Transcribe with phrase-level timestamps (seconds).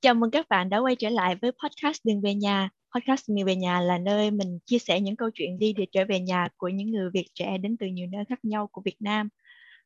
[0.00, 2.68] Chào mừng các bạn đã quay trở lại với podcast Đường về nhà.
[2.94, 6.04] Podcast Đường về nhà là nơi mình chia sẻ những câu chuyện đi để trở
[6.08, 8.96] về nhà của những người Việt trẻ đến từ nhiều nơi khác nhau của Việt
[9.00, 9.28] Nam.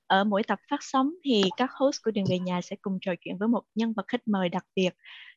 [0.07, 3.13] Ở mỗi tập phát sóng thì các host của Đường về nhà sẽ cùng trò
[3.21, 4.95] chuyện với một nhân vật khách mời đặc biệt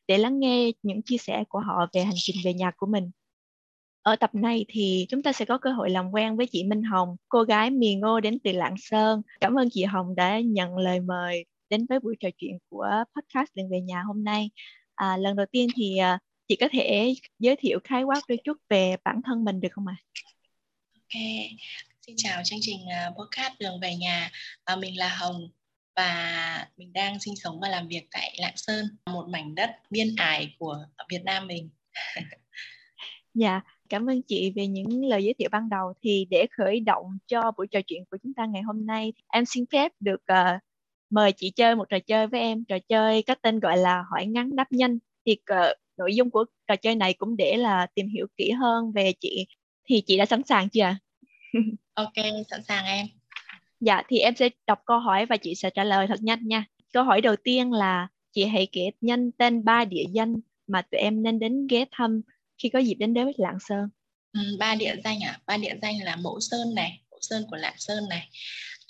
[0.08, 3.10] để lắng nghe những chia sẻ của họ về hành trình về nhà của mình.
[4.02, 6.82] Ở tập này thì chúng ta sẽ có cơ hội làm quen với chị Minh
[6.82, 9.22] Hồng, cô gái Mì Ngô đến từ Lạng Sơn.
[9.40, 13.48] Cảm ơn chị Hồng đã nhận lời mời đến với buổi trò chuyện của podcast
[13.54, 14.50] Đường về nhà hôm nay.
[14.94, 18.56] À, lần đầu tiên thì à, chị có thể giới thiệu khái quát đôi chút
[18.68, 19.96] về bản thân mình được không ạ?
[19.96, 20.04] À?
[20.94, 21.22] Ok,
[22.06, 24.30] xin chào chương trình uh, podcast Đường về nhà.
[24.64, 25.48] À, mình là Hồng
[25.96, 30.14] và mình đang sinh sống và làm việc tại Lạng Sơn, một mảnh đất biên
[30.16, 30.78] ải của
[31.10, 31.70] Việt Nam mình.
[33.34, 35.92] dạ, cảm ơn chị về những lời giới thiệu ban đầu.
[36.02, 39.44] Thì để khởi động cho buổi trò chuyện của chúng ta ngày hôm nay, em
[39.44, 40.60] xin phép được uh,
[41.10, 44.26] mời chị chơi một trò chơi với em trò chơi có tên gọi là hỏi
[44.26, 48.08] ngắn đáp nhanh thì uh, nội dung của trò chơi này cũng để là tìm
[48.08, 49.46] hiểu kỹ hơn về chị
[49.88, 50.96] thì chị đã sẵn sàng chưa
[51.94, 52.14] ok
[52.50, 53.06] sẵn sàng em.
[53.80, 56.64] Dạ thì em sẽ đọc câu hỏi và chị sẽ trả lời thật nhanh nha.
[56.92, 60.34] Câu hỏi đầu tiên là chị hãy kể nhanh tên ba địa danh
[60.66, 62.20] mà tụi em nên đến ghé thăm
[62.58, 63.88] khi có dịp đến đến Lạng Sơn.
[64.32, 67.56] Ừ, ba địa danh à ba địa danh là Mẫu Sơn này Mẫu Sơn của
[67.56, 68.28] Lạng Sơn này.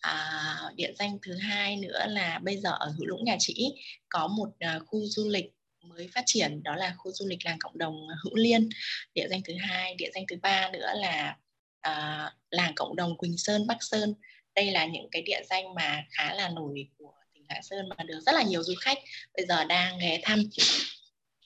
[0.01, 3.75] À, địa danh thứ hai nữa là bây giờ ở hữu lũng nhà chị
[4.09, 5.56] có một à, khu du lịch
[5.89, 8.69] mới phát triển đó là khu du lịch làng cộng đồng hữu liên.
[9.15, 11.37] Địa danh thứ hai địa danh thứ ba nữa là
[11.81, 14.15] à, làng cộng đồng quỳnh sơn bắc sơn.
[14.55, 18.05] Đây là những cái địa danh mà khá là nổi của tỉnh lạng sơn mà
[18.05, 18.99] được rất là nhiều du khách
[19.37, 20.39] bây giờ đang ghé thăm.
[20.39, 20.51] Yeah,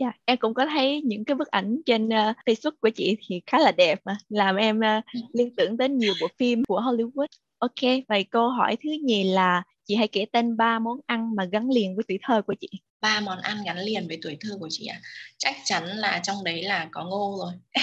[0.00, 3.40] dạ, em cũng có thấy những cái bức ảnh trên uh, Facebook của chị thì
[3.46, 7.26] khá là đẹp mà làm em uh, liên tưởng đến nhiều bộ phim của Hollywood.
[7.58, 11.44] Ok, vậy câu hỏi thứ nhì là chị hãy kể tên ba món ăn mà
[11.44, 12.68] gắn liền với tuổi thơ của chị.
[13.00, 15.00] Ba món ăn gắn liền với tuổi thơ của chị ạ.
[15.02, 15.06] À?
[15.38, 17.52] Chắc chắn là trong đấy là có ngô rồi.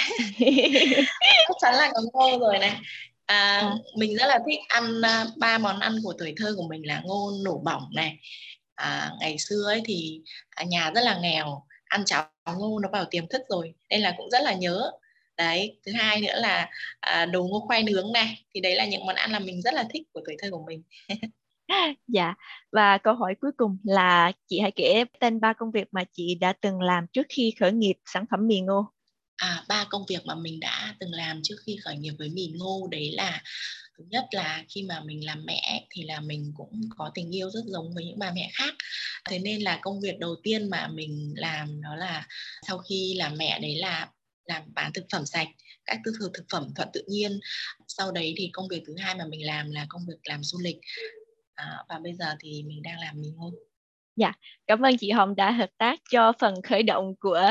[1.48, 2.78] Chắc chắn là có ngô rồi này.
[3.26, 3.74] À, à.
[3.98, 7.02] mình rất là thích ăn uh, ba món ăn của tuổi thơ của mình là
[7.06, 8.18] ngô nổ bỏng này.
[8.76, 13.06] À, ngày xưa ấy thì à, nhà rất là nghèo, ăn cháo ngô nó vào
[13.06, 14.92] tiềm thức rồi, nên là cũng rất là nhớ
[15.38, 16.70] đấy thứ hai nữa là
[17.00, 19.74] à, đồ ngô khoai nướng này thì đấy là những món ăn là mình rất
[19.74, 20.84] là thích của tuổi thơ của mình
[22.08, 22.34] dạ.
[22.72, 26.36] Và câu hỏi cuối cùng là chị hãy kể tên ba công việc mà chị
[26.36, 28.86] đã từng làm trước khi khởi nghiệp sản phẩm mì ngô.
[29.38, 32.48] À ba công việc mà mình đã từng làm trước khi khởi nghiệp với mì
[32.56, 33.42] ngô, đấy là
[33.98, 37.50] thứ nhất là khi mà mình làm mẹ thì là mình cũng có tình yêu
[37.50, 38.74] rất giống với những bà mẹ khác.
[39.30, 42.28] Thế nên là công việc đầu tiên mà mình làm đó là
[42.68, 44.10] sau khi làm mẹ đấy là
[44.46, 45.48] làm bán thực phẩm sạch,
[45.86, 47.40] các tư thực phẩm thuận tự nhiên.
[47.88, 50.60] Sau đấy thì công việc thứ hai mà mình làm là công việc làm du
[50.62, 50.78] lịch
[51.58, 53.52] à, và bây giờ thì mình đang làm mì ngô
[54.16, 54.34] dạ
[54.68, 57.42] cảm ơn chị Hồng đã hợp tác cho phần khởi động của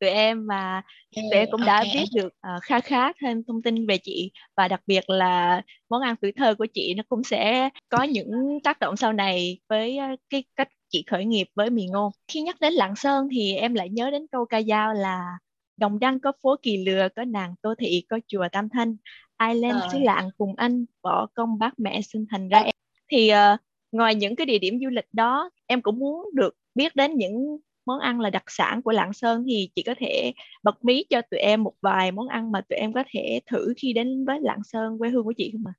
[0.00, 0.82] tụi em và
[1.14, 1.90] tụi em cũng đã okay.
[1.94, 6.02] biết được uh, khá khá thêm thông tin về chị và đặc biệt là món
[6.02, 9.98] ăn tuổi thơ của chị nó cũng sẽ có những tác động sau này với
[10.12, 13.54] uh, cái cách chị khởi nghiệp với mì ngô khi nhắc đến lạng sơn thì
[13.54, 15.38] em lại nhớ đến câu ca dao là
[15.76, 18.96] Đồng Đăng có phố Kỳ Lừa, có nàng Tô Thị, có chùa Tam Thanh.
[19.36, 22.74] Ai lên xứ lạng cùng anh, bỏ công bác mẹ sinh thành ra em.
[23.12, 23.60] Thì uh,
[23.92, 27.58] ngoài những cái địa điểm du lịch đó, em cũng muốn được biết đến những
[27.86, 31.22] món ăn là đặc sản của Lạng Sơn thì chị có thể bật mí cho
[31.30, 34.40] tụi em một vài món ăn mà tụi em có thể thử khi đến với
[34.40, 35.74] Lạng Sơn quê hương của chị không ạ?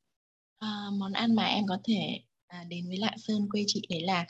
[0.59, 0.67] À?
[0.67, 4.01] À, món ăn mà em có thể à, đến với Lạng Sơn quê chị đấy
[4.01, 4.25] là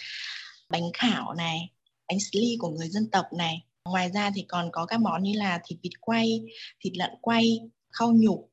[0.69, 1.71] bánh khảo này,
[2.07, 5.33] bánh sli của người dân tộc này, Ngoài ra thì còn có các món như
[5.35, 6.41] là thịt vịt quay,
[6.79, 7.59] thịt lợn quay,
[7.91, 8.51] khâu nhục,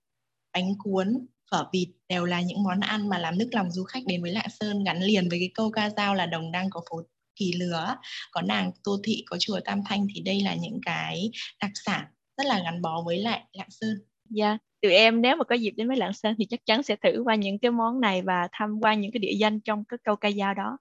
[0.53, 4.03] bánh cuốn, phở vịt đều là những món ăn mà làm nức lòng du khách
[4.07, 6.81] đến với Lạng Sơn gắn liền với cái câu ca dao là đồng đăng có
[6.91, 7.03] phố
[7.37, 7.97] kỳ lứa,
[8.31, 11.31] có nàng Tô Thị, có chùa Tam Thanh thì đây là những cái
[11.63, 12.05] đặc sản
[12.37, 13.95] rất là gắn bó với lại Lạng Sơn.
[14.31, 14.61] Dạ, yeah.
[14.83, 17.23] tụi em nếu mà có dịp đến với Lạng Sơn thì chắc chắn sẽ thử
[17.25, 20.17] qua những cái món này và tham quan những cái địa danh trong cái câu
[20.17, 20.79] ca dao đó.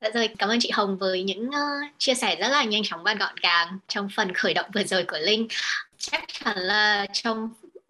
[0.00, 3.02] Dạ rồi, cảm ơn chị Hồng với những uh, chia sẻ rất là nhanh chóng
[3.04, 5.48] và gọn gàng trong phần khởi động vừa rồi của Linh.
[5.98, 7.48] Chắc chắn là trong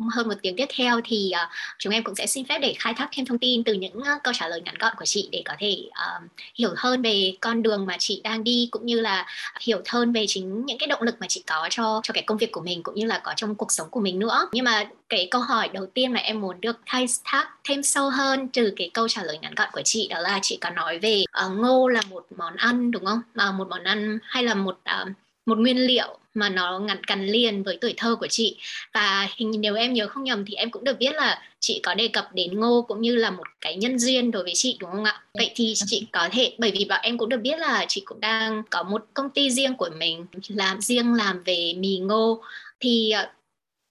[0.09, 2.95] hơn một tiếng tiếp theo thì uh, chúng em cũng sẽ xin phép để khai
[2.95, 5.43] thác thêm thông tin từ những uh, câu trả lời ngắn gọn của chị để
[5.45, 9.27] có thể uh, hiểu hơn về con đường mà chị đang đi cũng như là
[9.61, 12.39] hiểu hơn về chính những cái động lực mà chị có cho cho cái công
[12.39, 14.85] việc của mình cũng như là có trong cuộc sống của mình nữa nhưng mà
[15.09, 18.73] cái câu hỏi đầu tiên mà em muốn được khai thác thêm sâu hơn từ
[18.77, 21.53] cái câu trả lời ngắn gọn của chị đó là chị có nói về uh,
[21.53, 23.23] ngô là một món ăn đúng không?
[23.35, 25.09] Mà một món ăn hay là một uh,
[25.47, 28.57] một nguyên liệu mà nó ngắn gắn liền với tuổi thơ của chị.
[28.95, 31.95] Và hình nếu em nhớ không nhầm thì em cũng được biết là chị có
[31.95, 34.91] đề cập đến ngô cũng như là một cái nhân duyên đối với chị đúng
[34.91, 35.23] không ạ?
[35.35, 38.21] Vậy thì chị có thể bởi vì bọn em cũng được biết là chị cũng
[38.21, 42.43] đang có một công ty riêng của mình làm riêng làm về mì ngô.
[42.81, 43.29] Thì ờ,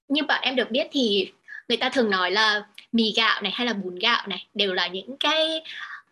[0.07, 1.31] như bọn em được biết thì
[1.69, 4.87] người ta thường nói là mì gạo này hay là bún gạo này đều là
[4.87, 5.61] những cái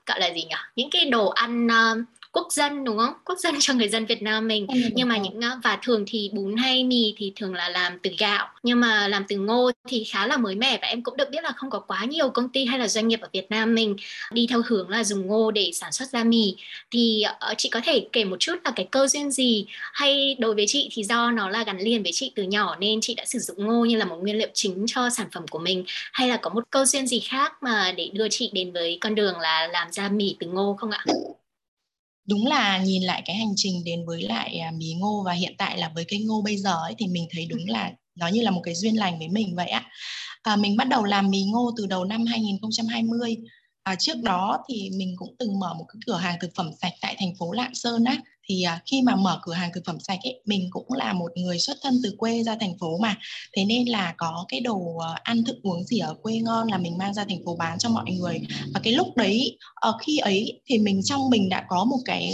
[0.06, 0.56] gọi là gì nhỉ?
[0.76, 3.14] Những cái đồ ăn uh, quốc dân đúng không?
[3.26, 4.68] Quốc dân cho người dân Việt Nam mình.
[4.68, 8.12] Ừ, nhưng mà những và thường thì bún hay mì thì thường là làm từ
[8.18, 8.48] gạo.
[8.64, 11.44] Nhưng mà làm từ ngô thì khá là mới mẻ và em cũng được biết
[11.44, 13.96] là không có quá nhiều công ty hay là doanh nghiệp ở Việt Nam mình
[14.32, 16.56] đi theo hướng là dùng ngô để sản xuất ra mì.
[16.92, 19.66] Thì uh, chị có thể kể một chút là cái cơ duyên gì?
[19.94, 23.02] Hay đối với chị thì do nó là gắn liền với chị từ nhỏ nên
[23.02, 25.60] chị đã sử dụng ngô như là một nguyên liệu chính cho sản phẩm của
[25.60, 25.84] mình?
[26.14, 29.16] Hay là có một câu duyên gì khác mà để đưa chị đến với con
[29.16, 31.06] đường là làm ra mì từ ngô không ạ?
[32.30, 35.56] Đúng là nhìn lại cái hành trình đến với lại mí mì ngô và hiện
[35.58, 38.42] tại là với cây ngô bây giờ ấy thì mình thấy đúng là nó như
[38.42, 39.86] là một cái duyên lành với mình vậy ạ.
[40.44, 43.38] À, mình bắt đầu làm mì ngô từ đầu năm 2020
[43.84, 46.94] à, trước đó thì mình cũng từng mở một cái cửa hàng thực phẩm sạch
[47.02, 48.18] tại thành phố Lạng Sơn á
[48.50, 51.32] thì à, khi mà mở cửa hàng thực phẩm sạch ấy mình cũng là một
[51.36, 53.16] người xuất thân từ quê ra thành phố mà.
[53.54, 56.78] Thế nên là có cái đồ ờ, ăn thức uống gì ở quê ngon là
[56.78, 58.42] mình mang ra thành phố bán cho mọi người.
[58.74, 62.34] Và cái lúc đấy ở khi ấy thì mình trong mình đã có một cái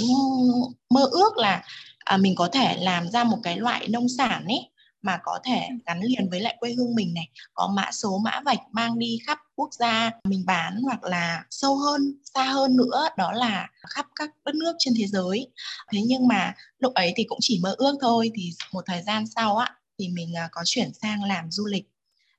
[0.89, 1.63] mơ ước là
[1.99, 4.69] à, mình có thể làm ra một cái loại nông sản ấy
[5.05, 7.29] mà có thể gắn liền với lại quê hương mình này.
[7.53, 11.75] Có mã số mã vạch mang đi khắp quốc gia mình bán hoặc là sâu
[11.75, 12.01] hơn
[12.33, 15.47] xa hơn nữa đó là khắp các đất nước trên thế giới.
[15.91, 19.27] Thế nhưng mà lúc ấy thì cũng chỉ mơ ước thôi thì một thời gian
[19.35, 21.85] sau á thì mình à, có chuyển sang làm du lịch.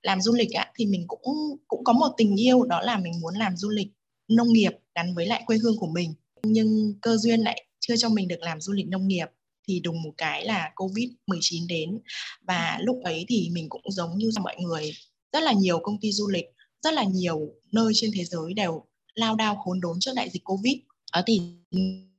[0.03, 3.13] Làm du lịch á, thì mình cũng cũng có một tình yêu đó là mình
[3.21, 3.89] muốn làm du lịch
[4.29, 6.15] nông nghiệp gắn với lại quê hương của mình.
[6.43, 9.27] Nhưng cơ duyên lại chưa cho mình được làm du lịch nông nghiệp
[9.69, 11.99] thì đùng một cái là covid 19 đến.
[12.47, 14.93] Và lúc ấy thì mình cũng giống như mọi người
[15.33, 16.45] rất là nhiều công ty du lịch
[16.83, 18.85] rất là nhiều nơi trên thế giới đều
[19.15, 20.75] lao đao khốn đốn trước đại dịch covid.
[21.13, 21.41] Đó thì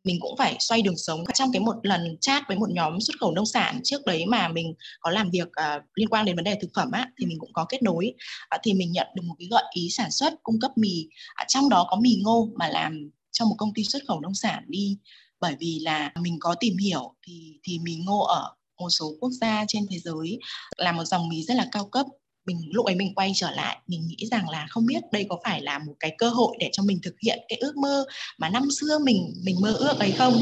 [0.03, 1.23] mình cũng phải xoay đường sống.
[1.33, 4.47] Trong cái một lần chat với một nhóm xuất khẩu nông sản trước đấy mà
[4.47, 7.39] mình có làm việc uh, liên quan đến vấn đề thực phẩm á thì mình
[7.39, 8.13] cũng có kết nối.
[8.55, 11.07] Uh, thì mình nhận được một cái gợi ý sản xuất cung cấp mì.
[11.41, 14.33] Uh, trong đó có mì ngô mà làm cho một công ty xuất khẩu nông
[14.33, 14.97] sản đi
[15.39, 19.31] bởi vì là mình có tìm hiểu thì thì mì ngô ở một số quốc
[19.41, 20.39] gia trên thế giới
[20.77, 22.05] là một dòng mì rất là cao cấp.
[22.45, 25.39] Mình, lúc ấy mình quay trở lại, mình nghĩ rằng là không biết đây có
[25.43, 28.05] phải là một cái cơ hội để cho mình thực hiện cái ước mơ
[28.37, 30.33] mà năm xưa mình mình mơ ước ấy không?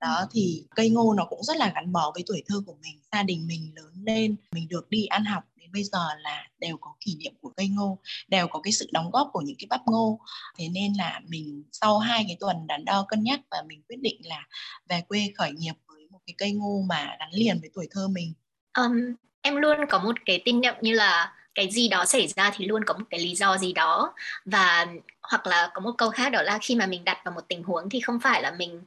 [0.00, 3.00] Đó, thì cây ngô nó cũng rất là gắn bó với tuổi thơ của mình.
[3.12, 6.76] Gia đình mình lớn lên, mình được đi ăn học đến bây giờ là đều
[6.80, 9.66] có kỷ niệm của cây ngô đều có cái sự đóng góp của những cái
[9.70, 10.20] bắp ngô.
[10.58, 13.98] Thế nên là mình sau hai cái tuần đắn đo cân nhắc và mình quyết
[14.00, 14.46] định là
[14.88, 18.08] về quê khởi nghiệp với một cái cây ngô mà gắn liền với tuổi thơ
[18.08, 18.32] mình.
[18.78, 22.50] Um, em luôn có một cái tin niệm như là cái gì đó xảy ra
[22.54, 24.14] thì luôn có một cái lý do gì đó.
[24.44, 24.86] Và
[25.22, 27.62] hoặc là có một câu khác đó là khi mà mình đặt vào một tình
[27.62, 28.82] huống thì không phải là mình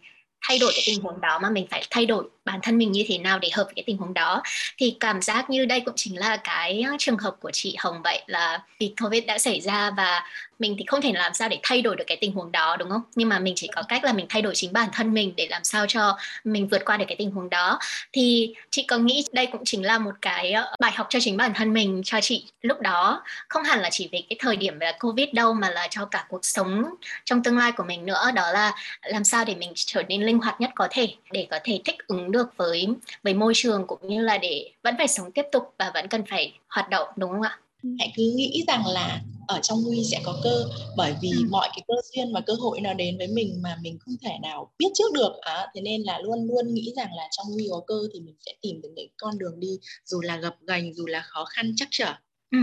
[0.48, 3.06] thay đổi cái tình huống đó mà mình phải thay đổi bản thân mình như
[3.08, 4.42] thế nào để hợp với cái tình huống đó.
[4.78, 8.22] Thì cảm giác như đây cũng chính là cái trường hợp của chị Hồng vậy
[8.28, 10.24] là vì Covid đã xảy ra và
[10.60, 12.90] mình thì không thể làm sao để thay đổi được cái tình huống đó đúng
[12.90, 13.02] không?
[13.16, 15.48] Nhưng mà mình chỉ có cách là mình thay đổi chính bản thân mình để
[15.50, 17.80] làm sao cho mình vượt qua được cái tình huống đó.
[18.14, 21.54] Thì chị có nghĩ đây cũng chính là một cái bài học cho chính bản
[21.54, 23.24] thân mình cho chị lúc đó?
[23.50, 26.26] Không hẳn là chỉ về cái thời điểm là covid đâu mà là cho cả
[26.30, 26.84] cuộc sống
[27.26, 28.32] trong tương lai của mình nữa.
[28.36, 28.72] Đó là
[29.04, 32.08] làm sao để mình trở nên linh hoạt nhất có thể để có thể thích
[32.08, 32.88] ứng được với
[33.24, 36.24] với môi trường cũng như là để vẫn phải sống tiếp tục và vẫn cần
[36.30, 37.60] phải hoạt động đúng không ạ
[38.00, 40.66] hãy cứ nghĩ rằng là ở trong nguy sẽ có cơ
[40.98, 41.48] bởi vì ừ.
[41.50, 44.32] mọi cái cơ duyên và cơ hội nó đến với mình mà mình không thể
[44.42, 47.68] nào biết trước được à, thế nên là luôn luôn nghĩ rằng là trong nguy
[47.72, 50.94] có cơ thì mình sẽ tìm được những con đường đi dù là gập ghềnh
[50.94, 52.14] dù là khó khăn chắc trở
[52.52, 52.58] ừ.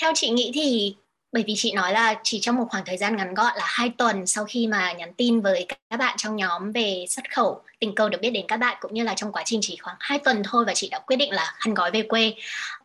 [0.00, 0.94] theo chị nghĩ thì
[1.34, 3.88] bởi vì chị nói là chỉ trong một khoảng thời gian ngắn gọn là hai
[3.88, 7.94] tuần sau khi mà nhắn tin với các bạn trong nhóm về xuất khẩu tình
[7.94, 10.18] cờ được biết đến các bạn cũng như là trong quá trình chỉ khoảng hai
[10.18, 12.34] tuần thôi và chị đã quyết định là khăn gói về quê.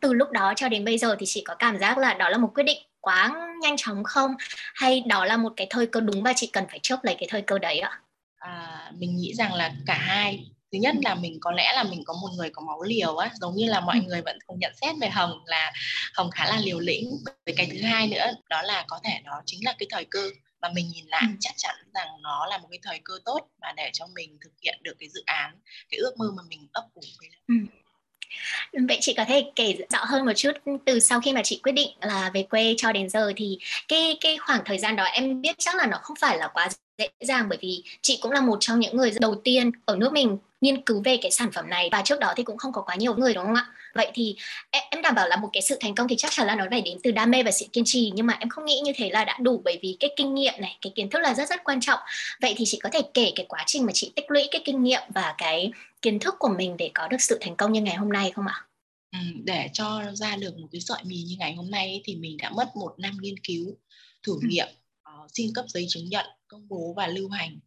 [0.00, 2.38] Từ lúc đó cho đến bây giờ thì chị có cảm giác là đó là
[2.38, 4.34] một quyết định quá nhanh chóng không?
[4.74, 7.28] Hay đó là một cái thời cơ đúng và chị cần phải chớp lấy cái
[7.30, 8.00] thời cơ đấy ạ?
[8.38, 12.02] À, mình nghĩ rằng là cả hai thứ nhất là mình có lẽ là mình
[12.04, 14.08] có một người có máu liều á giống như là mọi ừ.
[14.08, 15.72] người vẫn thường nhận xét về hồng là
[16.14, 17.10] hồng khá là liều lĩnh
[17.46, 20.30] với cái thứ hai nữa đó là có thể đó chính là cái thời cơ
[20.60, 21.36] mà mình nhìn lại ừ.
[21.40, 24.52] chắc chắn rằng nó là một cái thời cơ tốt mà để cho mình thực
[24.62, 25.54] hiện được cái dự án
[25.90, 27.54] cái ước mơ mà mình ấp ủ với ừ.
[28.88, 30.52] Vậy chị có thể kể rõ hơn một chút
[30.86, 33.58] từ sau khi mà chị quyết định là về quê cho đến giờ thì
[33.88, 36.68] cái cái khoảng thời gian đó em biết chắc là nó không phải là quá
[36.98, 40.12] dễ dàng bởi vì chị cũng là một trong những người đầu tiên ở nước
[40.12, 42.82] mình nghiên cứu về cái sản phẩm này và trước đó thì cũng không có
[42.82, 43.66] quá nhiều người đúng không ạ?
[43.94, 44.36] Vậy thì
[44.70, 46.80] em, đảm bảo là một cái sự thành công thì chắc chắn là nó phải
[46.80, 49.10] đến từ đam mê và sự kiên trì nhưng mà em không nghĩ như thế
[49.10, 51.64] là đã đủ bởi vì cái kinh nghiệm này, cái kiến thức là rất rất
[51.64, 51.98] quan trọng.
[52.40, 54.82] Vậy thì chị có thể kể cái quá trình mà chị tích lũy cái kinh
[54.82, 57.96] nghiệm và cái kiến thức của mình để có được sự thành công như ngày
[57.96, 58.66] hôm nay không ạ?
[59.12, 62.36] Ừ, để cho ra được một cái sợi mì như ngày hôm nay thì mình
[62.36, 63.76] đã mất một năm nghiên cứu
[64.26, 64.40] thử ừ.
[64.42, 64.68] nghiệm
[65.08, 67.58] uh, xin cấp giấy chứng nhận công bố và lưu hành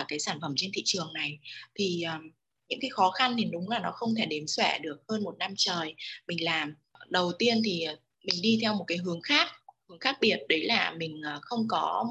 [0.00, 1.38] uh, cái sản phẩm trên thị trường này
[1.74, 2.32] thì uh,
[2.70, 5.38] những cái khó khăn thì đúng là nó không thể đếm xuể được hơn một
[5.38, 5.94] năm trời.
[6.26, 6.74] Mình làm
[7.08, 9.48] đầu tiên thì ờ, mình đi theo một cái hướng khác
[9.88, 10.38] hướng khác biệt.
[10.48, 12.06] Đấy là mình ờ, không có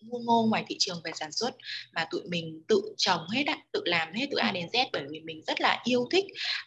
[0.00, 1.56] mua ngô ngoài thị trường về sản xuất
[1.92, 5.02] mà tụi mình tự trồng hết á, tự làm hết từ A đến Z bởi
[5.10, 6.24] vì mình rất là yêu thích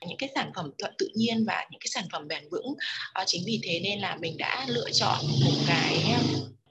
[0.08, 2.76] những cái sản phẩm thuận tự nhiên và những cái sản phẩm bền vững.
[3.14, 6.16] À, chính vì thế nên là mình đã lựa chọn một cái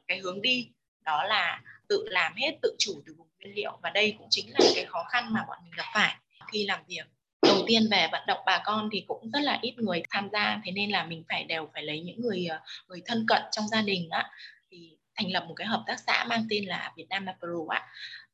[0.08, 0.68] cái hướng đi
[1.04, 3.78] đó là tự làm hết tự chủ từ vùng nguyên liệu.
[3.82, 6.16] Và đây cũng chính là cái khó khăn mà bọn mình gặp phải
[6.52, 7.04] khi làm việc.
[7.42, 10.60] Đầu tiên về vận động bà con thì cũng rất là ít người tham gia
[10.64, 13.68] thế nên là mình phải đều phải lấy những người ờ, người thân cận trong
[13.68, 14.30] gia đình á.
[14.70, 17.86] Thì thành lập một cái hợp tác xã mang tên là Việt Nam Apro á.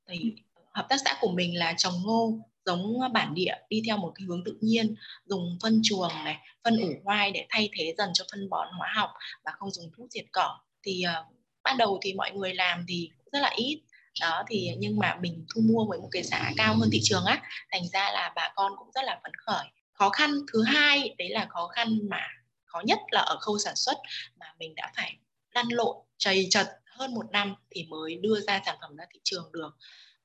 [0.09, 0.35] Thì
[0.73, 4.25] hợp tác xã của mình là trồng ngô giống bản địa đi theo một cái
[4.29, 4.95] hướng tự nhiên
[5.27, 8.93] dùng phân chuồng này phân ủ hoai để thay thế dần cho phân bón hóa
[8.95, 9.11] học
[9.45, 10.59] và không dùng thuốc diệt cỏ.
[10.83, 11.27] Thì uh,
[11.63, 13.81] ban đầu thì mọi người làm thì rất là ít
[14.21, 17.25] đó, thì nhưng mà mình thu mua với một cái giá cao hơn thị trường
[17.25, 19.65] á, thành ra là bà con cũng rất là phấn khởi.
[19.93, 22.27] Khó khăn thứ hai, đấy là khó khăn mà
[22.65, 23.99] khó nhất là ở khâu sản xuất
[24.41, 25.17] mà mình đã phải
[25.55, 29.21] lăn lộn chầy chật hơn một năm thì mới đưa ra sản phẩm ra thị
[29.25, 29.71] trường được.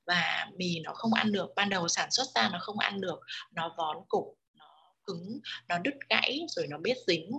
[0.06, 3.20] Và mì nó không ăn được, ban đầu sản xuất ra nó không ăn được,
[3.52, 4.64] nó vón cục, nó
[5.04, 7.30] cứng, nó đứt gãy, rồi nó biết dính,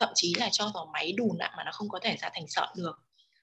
[0.00, 2.46] thậm chí là cho vào máy đùn ạ mà nó không có thể ra thành
[2.48, 2.94] sợi được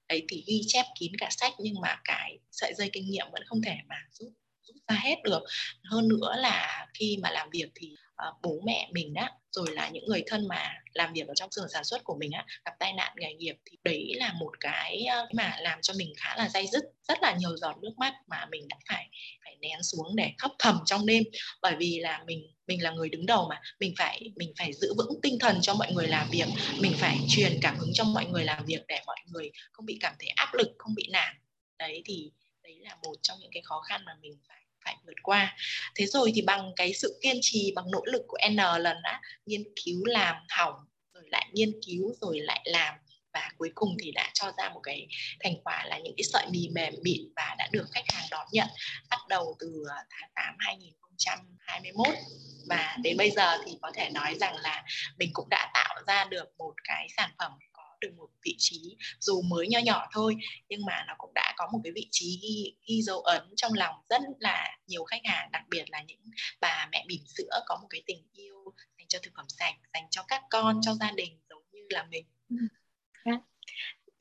[0.08, 3.42] đấy, thì ghi chép kín cả sách nhưng mà cái sợi dây kinh nghiệm vẫn
[3.46, 4.32] không thể mà rút
[4.62, 5.42] rút ra hết được.
[5.84, 9.88] Hơn nữa là khi mà làm việc thì uh, bố mẹ mình đó rồi là
[9.88, 12.72] những người thân mà làm việc ở trong xưởng sản xuất của mình á gặp
[12.78, 16.36] tai nạn nghề nghiệp thì đấy là một cái ờ, mà làm cho mình khá
[16.36, 19.08] là dây dứt rất là nhiều giọt nước mắt mà mình đã phải
[19.44, 21.22] phải nén xuống để khóc thầm trong đêm.
[21.62, 24.94] Bởi vì là mình mình là người đứng đầu mà mình phải mình phải giữ
[24.96, 26.46] vững tinh thần cho mọi người làm việc
[26.80, 29.98] mình phải truyền cảm hứng cho mọi người làm việc để mọi người không bị
[30.00, 31.36] cảm thấy áp lực không bị nản.
[31.78, 35.16] Đấy thì đấy là một trong những cái khó khăn mà mình phải phải vượt
[35.22, 35.56] qua.
[35.94, 39.20] Thế rồi thì bằng cái sự kiên trì, bằng nỗ lực của n lần đã
[39.46, 40.74] nghiên cứu làm hỏng,
[41.14, 42.94] rồi lại nghiên cứu, rồi lại làm,
[43.32, 45.08] và cuối cùng thì đã cho ra một cái
[45.40, 48.46] thành quả là những cái sợi mì mềm mịn và đã được khách hàng đón
[48.52, 48.68] nhận,
[49.10, 52.06] bắt đầu từ ờ, tháng 8 2021
[52.68, 54.84] và đến bây giờ thì có thể nói rằng là
[55.18, 57.52] mình cũng đã tạo ra được một cái sản phẩm
[58.02, 60.36] được một vị trí dù mới nho nhỏ thôi
[60.68, 63.72] nhưng mà nó cũng đã có một cái vị trí ghi, ghi dấu ấn trong
[63.74, 66.20] lòng rất là nhiều khách hàng đặc biệt là những
[66.60, 70.06] bà mẹ bỉm sữa có một cái tình yêu dành cho thực phẩm sạch dành
[70.10, 72.56] cho các con cho gia đình giống như là mình ừ.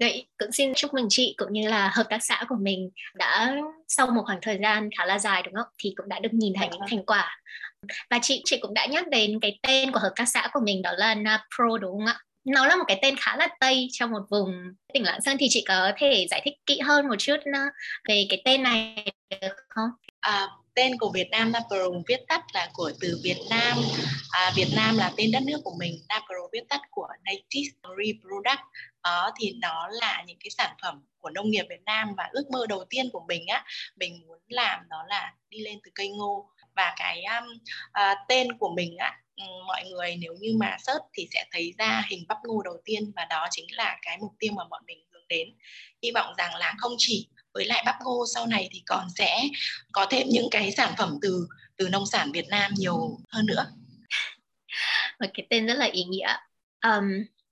[0.02, 3.56] Vậy cũng xin chúc mừng chị cũng như là hợp tác xã của mình đã
[3.88, 5.68] sau một khoảng thời gian khá là dài đúng không?
[5.78, 6.90] Thì cũng đã được nhìn thấy những vâng.
[6.90, 7.42] thành quả.
[8.10, 10.82] Và chị chị cũng đã nhắc đến cái tên của hợp tác xã của mình
[10.82, 12.20] đó là Napro đúng không ạ?
[12.45, 14.53] Nó là một cái tên khá là tây trong một vùng.
[14.93, 17.38] Tỉnh Lạng Sơn thì chị có thể giải thích kỹ hơn một chút
[18.07, 19.05] về cái tên này
[19.41, 19.89] được không?
[20.19, 23.77] À, tên của Việt Nam Naprong viết tắt là của từ Việt Nam.
[24.31, 28.62] À, Việt Nam là tên đất nước của mình Naprong viết tắt của Native Reproduct.
[29.03, 32.43] Đó thì nó là những cái sản phẩm của nông nghiệp Việt Nam và ước
[32.51, 33.65] mơ đầu tiên của mình á.
[33.95, 36.48] Mình muốn làm đó là đi lên từ cây ngô.
[36.75, 37.48] Và cái um,
[37.88, 41.74] uh, tên của mình á Ừ, mọi người nếu như mà search thì sẽ thấy
[41.78, 44.84] ra hình bắp ngô đầu tiên và đó chính là cái mục tiêu mà bọn
[44.88, 45.48] mình hướng đến.
[46.04, 49.44] Hy vọng rằng là không chỉ với lại bắp ngô sau này thì còn sẽ
[49.92, 51.48] có thêm những cái sản phẩm từ
[51.78, 53.66] từ nông sản Việt Nam nhiều hơn nữa.
[55.20, 56.36] Một cái tên rất là ý nghĩa.
[56.84, 57.06] Um,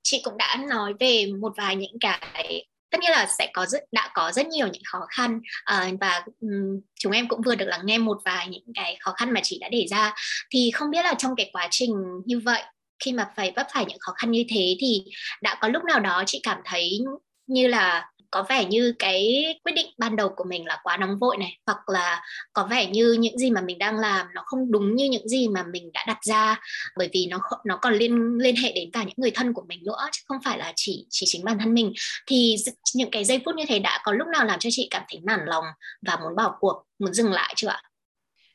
[0.03, 3.83] chị cũng đã nói về một vài những cái tất nhiên là sẽ có rất
[3.91, 5.39] đã có rất nhiều những khó khăn
[5.73, 9.11] uh, và um, chúng em cũng vừa được lắng nghe một vài những cái khó
[9.11, 10.13] khăn mà chị đã đề ra.
[10.49, 11.93] Thì không biết là trong cái quá trình
[12.25, 12.63] như vậy
[13.05, 15.03] khi mà phải vấp phải những khó khăn như thế thì
[15.41, 16.99] đã có lúc nào đó chị cảm thấy
[17.47, 21.19] như là có vẻ như cái quyết định ban đầu của mình là quá nóng
[21.19, 22.21] vội này, hoặc là
[22.53, 25.47] có vẻ như những gì mà mình đang làm nó không đúng như những gì
[25.47, 26.59] mà mình đã đặt ra,
[26.97, 29.79] bởi vì nó nó còn liên liên hệ đến cả những người thân của mình
[29.83, 31.93] nữa, chứ không phải là chỉ chỉ chính bản thân mình.
[32.27, 32.55] Thì
[32.95, 35.19] những cái giây phút như thế đã có lúc nào làm cho chị cảm thấy
[35.23, 35.65] nản lòng
[36.07, 37.81] và muốn bỏ cuộc, muốn dừng lại chưa ạ?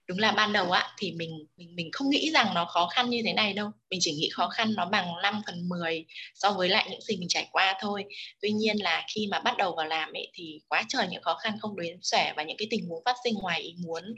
[0.07, 3.11] Đúng là ban đầu á, thì mình mình mình không nghĩ rằng nó khó khăn
[3.11, 3.71] như thế này đâu.
[3.91, 7.17] Mình chỉ nghĩ khó khăn nó bằng 5 phần 10 so với lại những gì
[7.17, 8.05] mình trải qua thôi.
[8.43, 11.35] Tuy nhiên là khi mà bắt đầu vào làm ấy, thì quá trời những khó
[11.35, 14.15] khăn không đếm xẻ và những cái tình huống phát sinh ngoài ý muốn.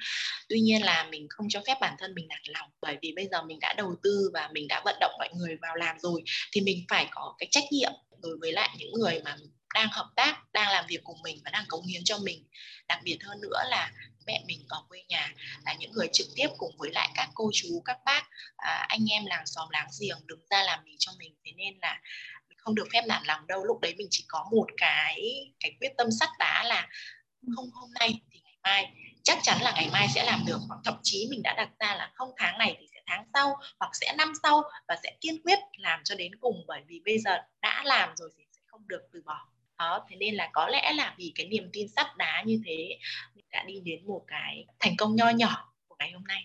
[0.48, 3.28] Tuy nhiên là mình không cho phép bản thân mình nản lòng, bởi vì bây
[3.30, 6.22] giờ mình đã đầu tư và mình đã vận động mọi người vào làm rồi,
[6.52, 9.36] thì mình phải có cái trách nhiệm đối với lại những người mà
[9.74, 12.44] đang hợp tác, đang làm việc cùng mình và đang cống hiến cho mình
[12.88, 13.90] đặc biệt hơn nữa là
[14.26, 15.32] mẹ mình ở quê nhà
[15.64, 18.22] là những người trực tiếp cùng với lại các cô chú các bác
[18.56, 21.34] à, anh em làng xóm láng giềng đứng ra làm mình cho mình.
[21.44, 22.00] Thế nên là
[22.48, 23.64] mình không được phép nản lòng đâu.
[23.64, 25.16] Lúc đấy mình chỉ có một cái
[25.60, 26.88] cái quyết tâm sắt đá là
[27.56, 28.92] không hôm nay thì ngày mai
[29.24, 30.58] chắc chắn là ngày mai sẽ làm được.
[30.68, 33.56] Hoặc thậm chí mình đã đặt ra là không tháng này thì sẽ tháng sau
[33.78, 36.64] hoặc sẽ năm sau và sẽ kiên quyết làm cho đến cùng.
[36.66, 40.16] Bởi vì bây giờ đã làm rồi thì sẽ không được từ bỏ đó thế
[40.16, 42.98] nên là có lẽ là vì cái niềm tin sắt đá như thế
[43.34, 46.42] mình đã đi đến một cái thành công nho nhỏ của ngày hôm nay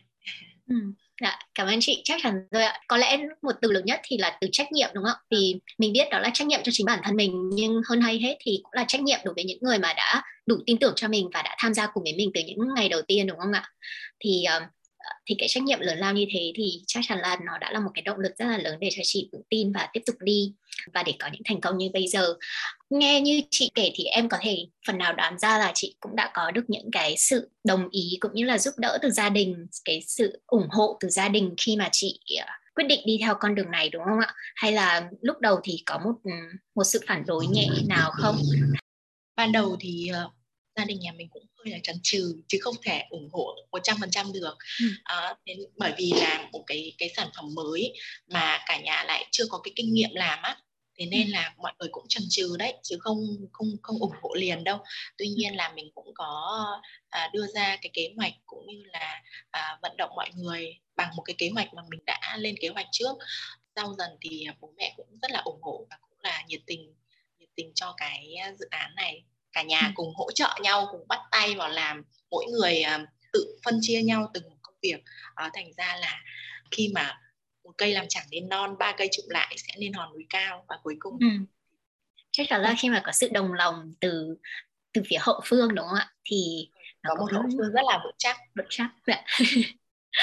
[0.69, 0.75] ừ.
[1.21, 2.79] Dạ, cảm ơn chị chắc chắn rồi ạ.
[2.87, 5.25] Có lẽ một từ lớn nhất thì là từ trách nhiệm đúng không ạ?
[5.31, 8.19] Vì mình biết đó là trách nhiệm cho chính bản thân mình nhưng hơn hay
[8.19, 10.93] hết thì cũng là trách nhiệm đối với những người mà đã đủ tin tưởng
[10.95, 13.37] cho mình và đã tham gia cùng với mình từ những ngày đầu tiên đúng
[13.37, 13.69] không ạ?
[14.19, 14.63] Thì uh,
[15.25, 17.79] thì cái trách nhiệm lớn lao như thế thì chắc chắn là nó đã là
[17.79, 20.15] một cái động lực rất là lớn để cho chị tự tin và tiếp tục
[20.19, 20.53] đi
[20.93, 22.33] và để có những thành công như bây giờ.
[22.89, 26.15] Nghe như chị kể thì em có thể phần nào đoán ra là chị cũng
[26.15, 29.29] đã có được những cái sự đồng ý cũng như là giúp đỡ từ gia
[29.29, 33.17] đình cái sự ủng hộ từ gia đình khi mà chị à, quyết định đi
[33.21, 34.33] theo con đường này đúng không ạ?
[34.55, 36.31] Hay là lúc đầu thì có một ừ,
[36.75, 38.37] một sự phản đối nhẹ nào không?
[39.35, 40.31] Ban đầu thì uh,
[40.75, 44.33] gia đình nhà mình cũng hơi là chần chừ chứ không thể ủng hộ 100%
[44.33, 44.85] được ừ.
[45.03, 47.93] à, nên bởi vì là một cái cái sản phẩm mới
[48.27, 50.57] mà cả nhà lại chưa có cái kinh nghiệm làm á
[50.97, 51.31] thế nên ừ.
[51.31, 53.17] là mọi người cũng chần chừ đấy chứ không
[53.51, 54.77] không không ủng hộ liền đâu
[55.17, 55.33] tuy ừ.
[55.37, 56.65] nhiên là mình cũng có
[57.09, 61.15] à, đưa ra cái kế hoạch cũng như là à, vận động mọi người bằng
[61.15, 63.17] một cái kế hoạch mà mình đã lên kế hoạch trước
[63.75, 66.93] sau dần thì bố mẹ cũng rất là ủng hộ và cũng là nhiệt tình
[67.39, 69.91] nhiệt tình cho cái dự án này cả nhà ừ.
[69.95, 74.01] cùng hỗ trợ nhau cùng bắt tay vào làm mỗi người uh, tự phân chia
[74.01, 74.97] nhau từng công việc.
[75.45, 76.21] Uh, thành ra là
[76.71, 77.19] khi mà
[77.63, 80.65] một cây làm chẳng nên non ba cây chụm lại sẽ lên hòn núi cao.
[80.67, 81.27] Và cuối cùng ừ.
[82.31, 84.37] chắc chắn là khi mà có sự đồng lòng từ
[84.93, 86.11] từ phía hậu phương đúng không ạ?
[86.25, 86.69] Thì
[87.07, 88.37] có một hậu phương rất là vững chắc.
[88.55, 88.89] vững chắc.
[89.07, 89.23] Dạ.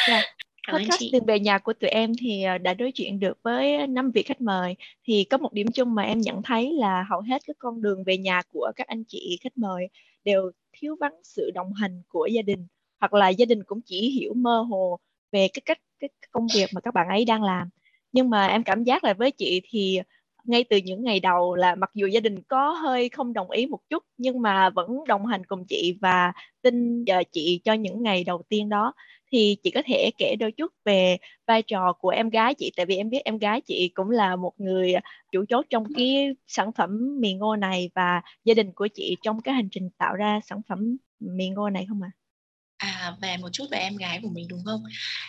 [0.68, 3.86] Cảm podcast đường về nhà của tụi em thì ờ, đã đối chuyện được với
[3.86, 4.76] năm vị khách mời.
[5.04, 8.04] Thì có một điểm chung mà em nhận thấy là hầu hết các con đường
[8.04, 9.88] về nhà của các anh chị khách mời
[10.24, 12.66] đều thiếu vắng sự đồng hành của gia đình
[13.00, 14.98] hoặc là gia đình cũng chỉ hiểu mơ hồ
[15.32, 17.68] về cái cách cái công việc mà các bạn ấy đang làm.
[18.12, 20.00] Nhưng mà em cảm giác là với chị thì
[20.44, 23.66] ngay từ những ngày đầu là mặc dù gia đình có hơi không đồng ý
[23.66, 28.02] một chút nhưng mà vẫn đồng hành cùng chị và tin giờ chị cho những
[28.02, 28.92] ngày đầu tiên đó
[29.32, 32.86] thì chị có thể kể đôi chút về vai trò của em gái chị tại
[32.86, 34.94] vì em biết em gái chị cũng là một người
[35.32, 39.40] chủ chốt trong cái sản phẩm mì ngô này và gia đình của chị trong
[39.40, 42.10] cái hành trình tạo ra sản phẩm mì ngô này không ạ?
[42.10, 42.18] À?
[42.78, 44.82] À, về một chút về em gái của mình đúng không?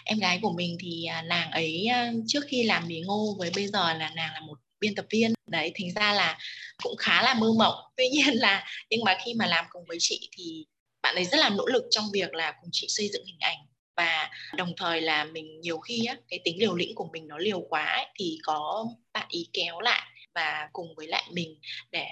[0.05, 3.51] Em gái của mình thì à, nàng ấy à, trước khi làm mì ngô với
[3.55, 5.33] bây giờ là nàng là một biên tập viên.
[5.47, 6.37] Đấy thành ra là
[6.83, 7.75] cũng khá là mơ mộng.
[7.97, 10.65] Tuy nhiên là nhưng mà khi mà làm cùng với chị thì
[11.01, 13.57] bạn ấy rất là nỗ lực trong việc là cùng chị xây dựng hình ảnh.
[13.97, 17.37] Và đồng thời là mình nhiều khi á cái tính liều lĩnh của mình nó
[17.37, 21.59] liều quá ấy, thì có bạn ý kéo lại và cùng với lại mình
[21.91, 22.05] để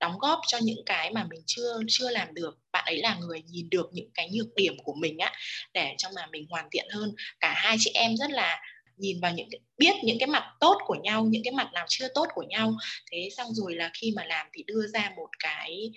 [0.00, 2.58] đóng góp cho những cái mà mình chưa chưa làm được.
[2.72, 5.32] Bạn ấy là người nhìn được những cái nhược điểm của mình á
[5.74, 7.14] để cho mà mình hoàn thiện hơn.
[7.40, 8.60] Cả hai chị em rất là
[8.98, 11.86] nhìn vào những cái, biết những cái mặt tốt của nhau những cái mặt nào
[11.88, 12.74] chưa tốt của nhau.
[13.12, 15.92] Thế xong rồi là khi mà làm thì đưa ra một cái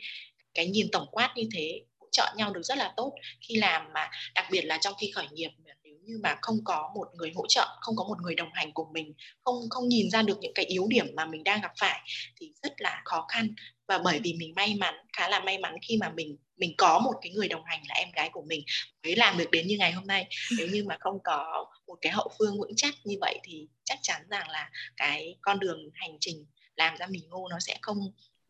[0.54, 3.14] cái nhìn tổng quát như thế hỗ trợ nhau được rất là tốt.
[3.42, 5.50] Khi làm mà đặc biệt là trong khi khởi nghiệp
[5.84, 8.72] nếu như mà không có một người hỗ trợ không có một người đồng hành
[8.74, 11.72] cùng mình không không nhìn ra được những cái yếu điểm mà mình đang gặp
[11.80, 12.00] phải
[12.40, 13.48] thì rất là khó khăn
[13.92, 17.00] và bởi vì mình may mắn, khá là may mắn khi mà mình mình có
[17.00, 18.64] một cái người đồng hành là em gái của mình.
[19.04, 20.28] Mới làm được đến như ngày hôm nay.
[20.58, 24.00] Nếu như mà không có một cái hậu phương vững chắc như vậy thì chắc
[24.02, 27.98] chắn rằng là cái con đường hành trình làm ra mì ngô nó sẽ không,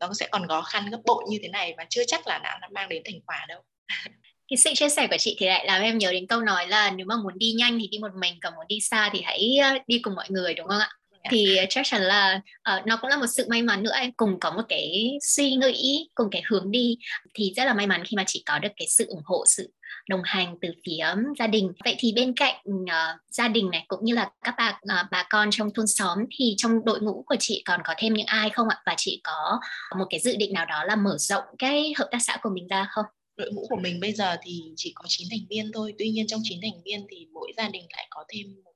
[0.00, 2.58] nó sẽ còn khó khăn gấp bội như thế này và chưa chắc là nó
[2.60, 3.62] đã mang đến thành quả đâu.
[4.48, 6.90] Cái sự chia sẻ của chị thì lại làm em nhớ đến câu nói là
[6.90, 9.56] nếu mà muốn đi nhanh thì đi một mình, còn muốn đi xa thì hãy
[9.62, 10.90] ờ, đi cùng mọi người, đúng không ạ?
[11.30, 12.40] Thì chắc chắn là
[12.76, 15.54] uh, nó cũng là một sự may mắn nữa em cùng có một cái suy
[15.54, 16.96] nghĩ cùng cái hướng đi
[17.34, 19.72] thì rất là may mắn khi mà chị có được cái sự ủng hộ sự
[20.08, 21.04] đồng hành từ phía
[21.38, 21.72] gia đình.
[21.84, 25.26] Vậy thì bên cạnh uh, gia đình này cũng như là các bà uh, bà
[25.30, 28.50] con trong thôn xóm thì trong đội ngũ của chị còn có thêm những ai
[28.50, 28.76] không ạ?
[28.86, 29.60] Và chị có
[29.98, 32.68] một cái dự định nào đó là mở rộng cái hợp tác xã của mình
[32.68, 33.04] ra không?
[33.36, 35.94] Đội ngũ của mình bây giờ thì chỉ có 9 thành viên thôi.
[35.98, 38.71] Tuy nhiên trong 9 thành viên thì mỗi gia đình lại có thêm một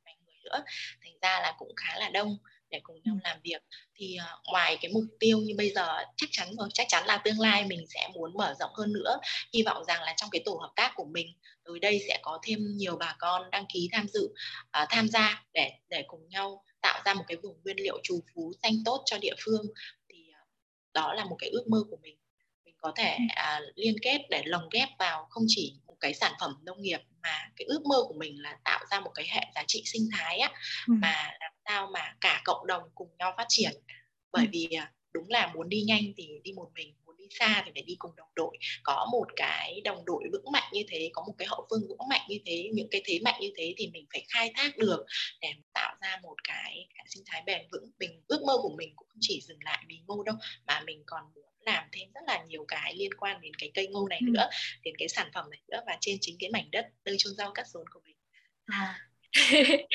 [0.47, 0.65] nữa.
[1.05, 2.39] Thành ra là cũng khá là đông
[2.71, 3.63] để cùng nhau làm việc.
[3.95, 7.17] Thì uh, ngoài cái mục tiêu như bây giờ chắc chắn rồi chắc chắn là
[7.19, 9.19] tương lai mình sẽ muốn mở rộng hơn nữa.
[9.55, 11.27] Hy vọng rằng là trong cái tổ hợp tác của mình
[11.65, 14.25] tới đây sẽ có thêm nhiều bà con đăng ký tham dự
[14.83, 18.21] uh, tham gia để để cùng nhau tạo ra một cái vùng nguyên liệu trù
[18.35, 19.67] phú xanh tốt cho địa phương.
[20.09, 20.49] Thì uh,
[20.93, 22.17] đó là một cái ước mơ của mình.
[22.65, 25.75] Mình có thể uh, liên kết để lồng ghép vào không chỉ
[26.07, 29.11] cái sản phẩm nông nghiệp mà cái ước mơ của mình là tạo ra một
[29.14, 30.51] cái hệ giá trị sinh thái á
[30.87, 30.95] ừ.
[31.03, 33.73] mà làm sao mà cả cộng đồng cùng nhau phát triển
[34.33, 34.49] bởi ừ.
[34.53, 37.71] vì à, đúng là muốn đi nhanh thì đi một mình muốn đi xa thì
[37.75, 41.25] phải đi cùng đồng đội có một cái đồng đội vững mạnh như thế có
[41.27, 43.90] một cái hậu phương vững mạnh như thế những cái thế mạnh như thế thì
[43.92, 45.05] mình phải khai thác được
[45.40, 45.49] để
[46.07, 49.19] ra một cái hệ sinh thái bền vững mình ước mơ của mình cũng không
[49.21, 52.64] chỉ dừng lại vì ngô đâu mà mình còn muốn làm thêm rất là nhiều
[52.69, 54.31] cái liên quan đến cái cây ngô này ừ.
[54.31, 54.49] nữa
[54.85, 57.53] đến cái sản phẩm này nữa và trên chính cái mảnh đất nơi chôn rau
[57.53, 58.16] cắt rốn của mình
[58.66, 59.01] à.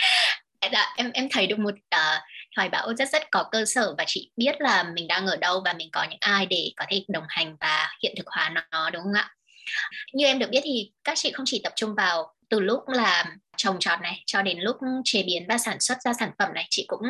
[0.72, 2.22] Đã, em em thấy được một uh,
[2.56, 5.62] hoài bão rất rất có cơ sở và chị biết là mình đang ở đâu
[5.66, 8.90] và mình có những ai để có thể đồng hành và hiện thực hóa nó
[8.90, 9.36] đúng không ạ?
[10.14, 13.36] Như em được biết thì các chị không chỉ tập trung vào từ lúc là
[13.58, 16.68] trồng trọt này cho đến lúc chế biến và sản xuất ra sản phẩm này
[16.70, 17.02] chị cũng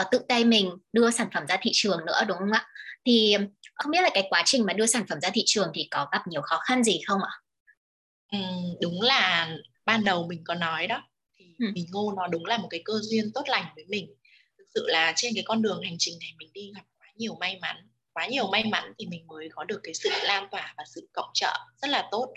[0.00, 2.66] uh, tự tay mình đưa sản phẩm ra thị trường nữa đúng không ạ?
[3.06, 3.36] Thì
[3.74, 6.08] không biết là cái quá trình mà đưa sản phẩm ra thị trường thì có
[6.12, 7.34] gặp nhiều khó khăn gì không ạ?
[8.32, 8.38] Ừ,
[8.80, 9.48] đúng là
[9.84, 11.02] ban đầu mình có nói đó
[11.38, 11.66] thì ừ.
[11.74, 14.14] mình ngô nó đúng là một cái cơ duyên tốt lành với mình
[14.58, 17.36] thực sự là trên cái con đường hành trình này mình đi gặp quá nhiều
[17.40, 17.76] may mắn
[18.12, 21.08] quá nhiều may mắn thì mình mới có được cái sự lan tỏa và sự
[21.12, 22.28] cộng trợ, rất là tốt.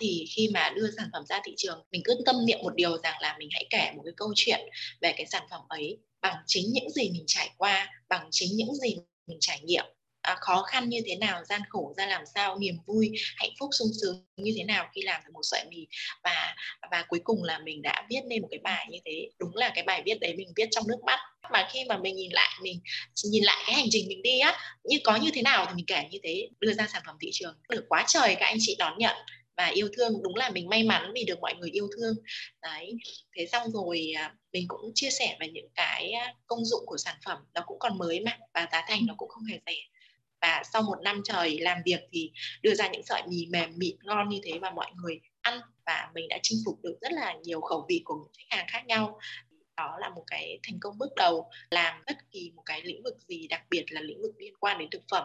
[0.00, 2.98] Thì khi mà đưa sản phẩm ra thị trường, mình cứ tâm niệm một điều
[2.98, 4.60] rằng là mình hãy kể một cái câu chuyện
[5.00, 8.74] về cái sản phẩm ấy bằng chính những gì mình trải qua, bằng chính những
[8.74, 8.96] gì
[9.26, 9.84] mình trải nghiệm
[10.22, 13.70] à, khó khăn như thế nào gian khổ ra làm sao niềm vui hạnh phúc
[13.72, 15.86] sung sướng như thế nào khi làm được một sợi mì.
[16.24, 16.54] Và
[16.90, 19.72] và cuối cùng là mình đã viết nên một cái bài như thế đúng là
[19.74, 21.18] cái bài viết đấy mình viết trong nước mắt.
[21.52, 22.80] Mà khi mà mình nhìn lại mình
[23.24, 25.86] nhìn lại cái hành trình mình đi á như có như thế nào thì mình
[25.86, 27.54] kể như thế đưa ra sản phẩm thị trường.
[27.68, 29.16] Được quá trời các anh chị đón nhận
[29.56, 32.14] và yêu thương đúng là mình may mắn vì được mọi người yêu thương.
[32.62, 32.92] Đấy
[33.36, 36.96] thế xong rồi à, mình cũng chia sẻ về những cái à, công dụng của
[36.98, 39.76] sản phẩm nó cũng còn mới mà và giá thành nó cũng không hề rẻ
[40.40, 43.96] và sau một năm trời làm việc thì đưa ra những sợi mì mềm mịn
[44.02, 47.34] ngon như thế và mọi người ăn và mình đã chinh phục được rất là
[47.44, 49.18] nhiều khẩu vị của khách hàng khác nhau.
[49.76, 53.14] Đó là một cái thành công bước đầu làm bất kỳ một cái lĩnh vực
[53.28, 55.24] gì đặc biệt là lĩnh vực liên quan đến thực phẩm.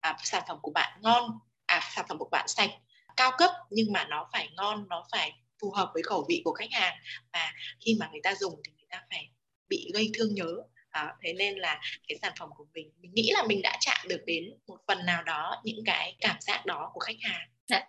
[0.00, 1.30] À, sản phẩm của bạn ngon
[1.66, 2.70] à sản phẩm của bạn sạch
[3.16, 6.52] cao cấp nhưng mà nó phải ngon nó phải phù hợp với khẩu vị của
[6.52, 6.94] khách hàng.
[7.32, 7.52] Và
[7.84, 9.30] khi mà người ta dùng thì người ta phải
[9.68, 10.56] bị gây thương nhớ
[10.96, 14.08] đó, thế nên là cái sản phẩm của mình mình nghĩ là mình đã chạm
[14.08, 17.48] được đến một phần nào đó những cái cảm giác đó của khách hàng.
[17.68, 17.80] Dạ.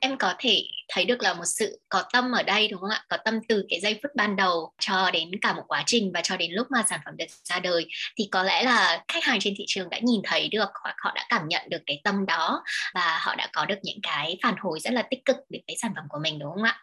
[0.00, 3.04] em có thể thấy được là một sự có tâm ở đây đúng không ạ?
[3.08, 6.20] Có tâm từ cái giây phút ban đầu cho đến cả một quá trình và
[6.24, 7.86] cho đến lúc mà sản phẩm được ra đời.
[8.16, 11.12] Thì có lẽ là khách hàng trên thị trường đã nhìn thấy được hoặc họ
[11.14, 12.62] đã cảm nhận được cái tâm đó
[12.94, 15.76] và họ đã có được những cái phản hồi rất là tích cực về cái
[15.76, 16.80] sản phẩm của mình đúng không ạ?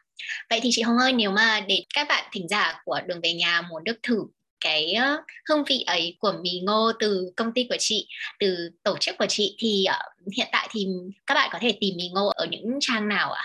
[0.50, 3.34] Vậy thì chị Hồng ơi, nếu mà để các bạn thính giả của Đường về
[3.34, 4.26] nhà muốn được thử
[4.66, 4.96] cái
[5.50, 8.08] hương vị ấy của mì ngô từ công ty của chị
[8.40, 10.88] từ tổ chức của chị thì uh, hiện tại thì
[11.28, 13.44] các bạn có thể tìm mì ngô ở những trang nào ạ?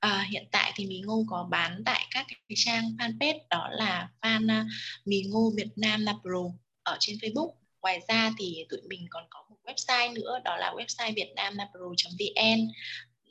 [0.00, 0.10] À?
[0.10, 4.08] À, hiện tại thì mì ngô có bán tại các cái trang fanpage đó là
[4.22, 4.66] fan uh,
[5.04, 6.42] mì ngô Việt Nam Napro
[6.82, 7.52] ở trên Facebook.
[7.82, 12.60] Ngoài ra thì tụi mình còn có một website nữa đó là website vietnamnapro.vn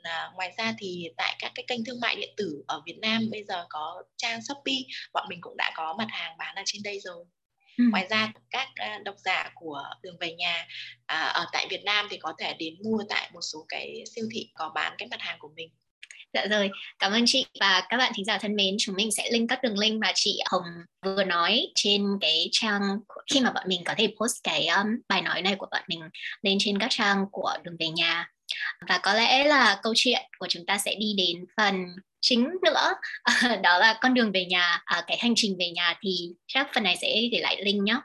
[0.08, 3.30] à, ngoài ra thì tại các cái kênh thương mại điện tử ở Việt Nam
[3.32, 4.76] bây giờ có trang Shopee
[5.13, 7.26] bọn mình cũng đã có mặt hàng bán ở trên đây rồi.
[7.78, 7.84] Ừ.
[7.91, 12.08] ngoài ra các uh, độc giả của đường về nhà uh, ở tại Việt Nam
[12.10, 15.22] thì có thể đến mua tại một số cái siêu thị có bán cái mặt
[15.22, 15.70] hàng của mình.
[16.34, 17.46] Dạ rồi, cảm ơn chị.
[17.60, 20.12] Và các bạn thính giả thân mến, chúng mình sẽ link các đường link mà
[20.15, 20.63] chị Hồng
[21.06, 22.82] vừa nói trên cái trang
[23.34, 26.02] khi mà bọn mình có thể post cái um, bài nói này của bọn mình
[26.41, 28.30] lên trên các trang của đường về nhà
[28.89, 31.86] và có lẽ là câu chuyện của chúng ta sẽ đi đến phần
[32.22, 32.94] chính nữa.
[33.63, 36.84] Đó là con đường về nhà à, cái hành trình về nhà thì chắc phần
[36.84, 38.00] này sẽ để lại link nhé.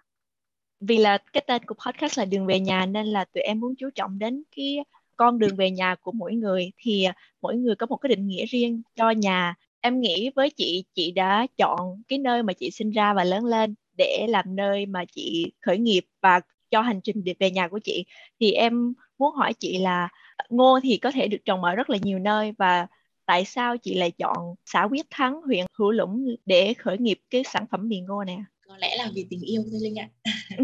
[0.81, 3.75] Vì là cái tên của podcast là đường về nhà nên là tụi em muốn
[3.79, 4.79] chú trọng đến cái
[5.17, 6.73] con đường về nhà của mỗi người.
[6.79, 9.55] Thì à, mỗi người có một cái định nghĩa riêng cho nhà.
[9.81, 13.45] Em nghĩ với chị chị đã chọn cái nơi mà chị sinh ra và lớn
[13.45, 17.79] lên để làm nơi mà chị khởi nghiệp và cho hành trình về nhà của
[17.79, 18.05] chị.
[18.41, 20.09] Thì em muốn hỏi chị là
[20.49, 22.87] ngô thì có thể được trồng ở rất là nhiều nơi và
[23.27, 27.43] tại sao chị lại chọn xã Quyết Thắng, huyện Hữu Lũng để khởi nghiệp cái
[27.53, 28.39] sản phẩm mì ngô này?
[28.69, 30.09] Có lẽ là vì tình yêu thôi Linh ạ.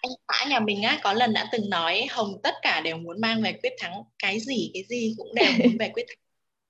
[0.00, 3.20] anh xã nhà mình á có lần đã từng nói Hồng tất cả đều muốn
[3.20, 6.16] mang về Quyết Thắng, cái gì cái gì cũng đều muốn về Quyết Thắng.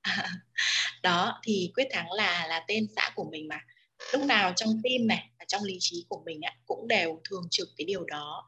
[1.03, 3.61] đó thì Quyết Thắng là là tên xã của mình mà
[4.13, 7.45] lúc nào trong tim này và trong lý trí của mình á, cũng đều thường
[7.51, 8.47] trực cái điều đó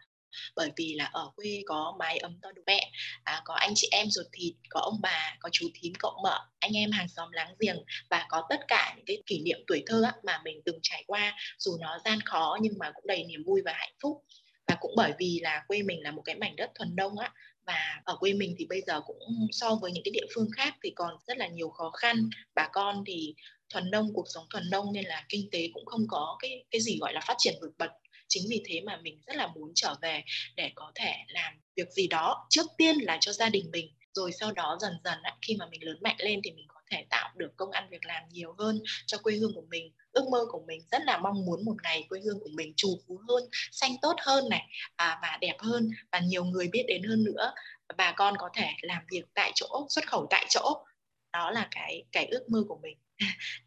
[0.56, 2.90] bởi vì là ở quê có mái ấm to đủ mẹ
[3.24, 6.48] à, có anh chị em ruột thịt có ông bà có chú thím cậu mợ
[6.60, 9.82] anh em hàng xóm láng giềng và có tất cả những cái kỷ niệm tuổi
[9.86, 11.36] thơ á, mà mình từng trải qua.
[11.58, 14.24] Dù nó gian khó nhưng mà cũng đầy niềm vui và hạnh phúc.
[14.66, 17.32] Và cũng bởi vì là quê mình là một cái mảnh đất thuần đông á
[17.66, 19.18] và ở quê mình thì bây giờ cũng
[19.52, 22.16] so với những cái địa phương khác thì còn rất là nhiều khó khăn.
[22.54, 23.34] Bà con thì
[23.70, 26.80] thuần nông cuộc sống thuần nông nên là kinh tế cũng không có cái cái
[26.80, 27.90] gì gọi là phát triển vượt bậc
[28.28, 30.22] chính vì thế mà mình rất là muốn trở về
[30.56, 33.94] để có thể làm việc gì đó trước tiên là cho gia đình mình.
[34.14, 37.04] Rồi sau đó dần dần khi mà mình lớn mạnh lên thì mình có thể
[37.10, 39.92] tạo được công ăn việc làm nhiều hơn cho quê hương của mình.
[40.12, 43.00] Ước mơ của mình rất là mong muốn một ngày quê hương của mình trù
[43.08, 44.62] phú hơn xanh tốt hơn này
[44.96, 47.52] à, và đẹp hơn và nhiều người biết đến hơn nữa.
[47.96, 50.84] Bà con có thể làm việc tại chỗ xuất khẩu tại chỗ.
[51.32, 52.98] Đó là cái cái ước mơ của mình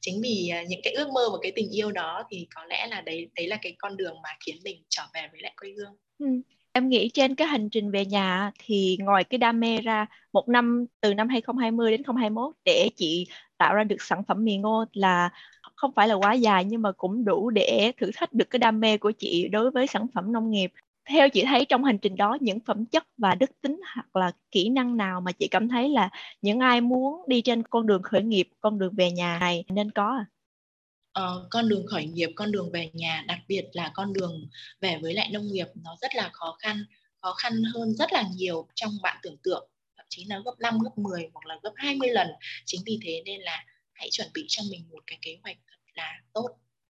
[0.02, 2.88] chính vì à, những cái ước mơ và cái tình yêu đó thì có lẽ
[2.88, 5.70] là đấy đấy là cái con đường mà khiến mình trở về với lại quê
[5.78, 6.26] hương ừ.
[6.74, 10.50] Em nghĩ trên cái hành trình về nhà thì ngoài cái đam mê ra một
[10.50, 14.86] năm, từ năm 2020 đến 2021 để chị tạo ra được sản phẩm mì ngô
[14.94, 15.30] là
[15.76, 18.80] không phải là quá dài nhưng mà cũng đủ để thử thách được cái đam
[18.80, 20.72] mê của chị đối với sản phẩm nông nghiệp
[21.10, 24.32] theo chị thấy trong hành trình đó những phẩm chất và đức tính hoặc là
[24.52, 26.10] kỹ năng nào mà chị cảm thấy là
[26.42, 29.92] những ai muốn đi trên con đường khởi nghiệp con đường về nhà này nên
[29.92, 30.26] có à?
[31.12, 34.50] Ờ, con đường khởi nghiệp con đường về nhà đặc biệt là con đường
[34.82, 36.86] về với lại nông nghiệp nó rất là khó khăn
[37.22, 39.70] khó khăn hơn rất là nhiều trong bạn tưởng tượng.
[39.98, 42.28] Thậm chí là gấp 5, gấp 10 hoặc là gấp 20 lần.
[42.66, 45.78] Chính vì thế nên là hãy chuẩn bị cho mình một cái kế hoạch thật
[45.94, 46.50] là tốt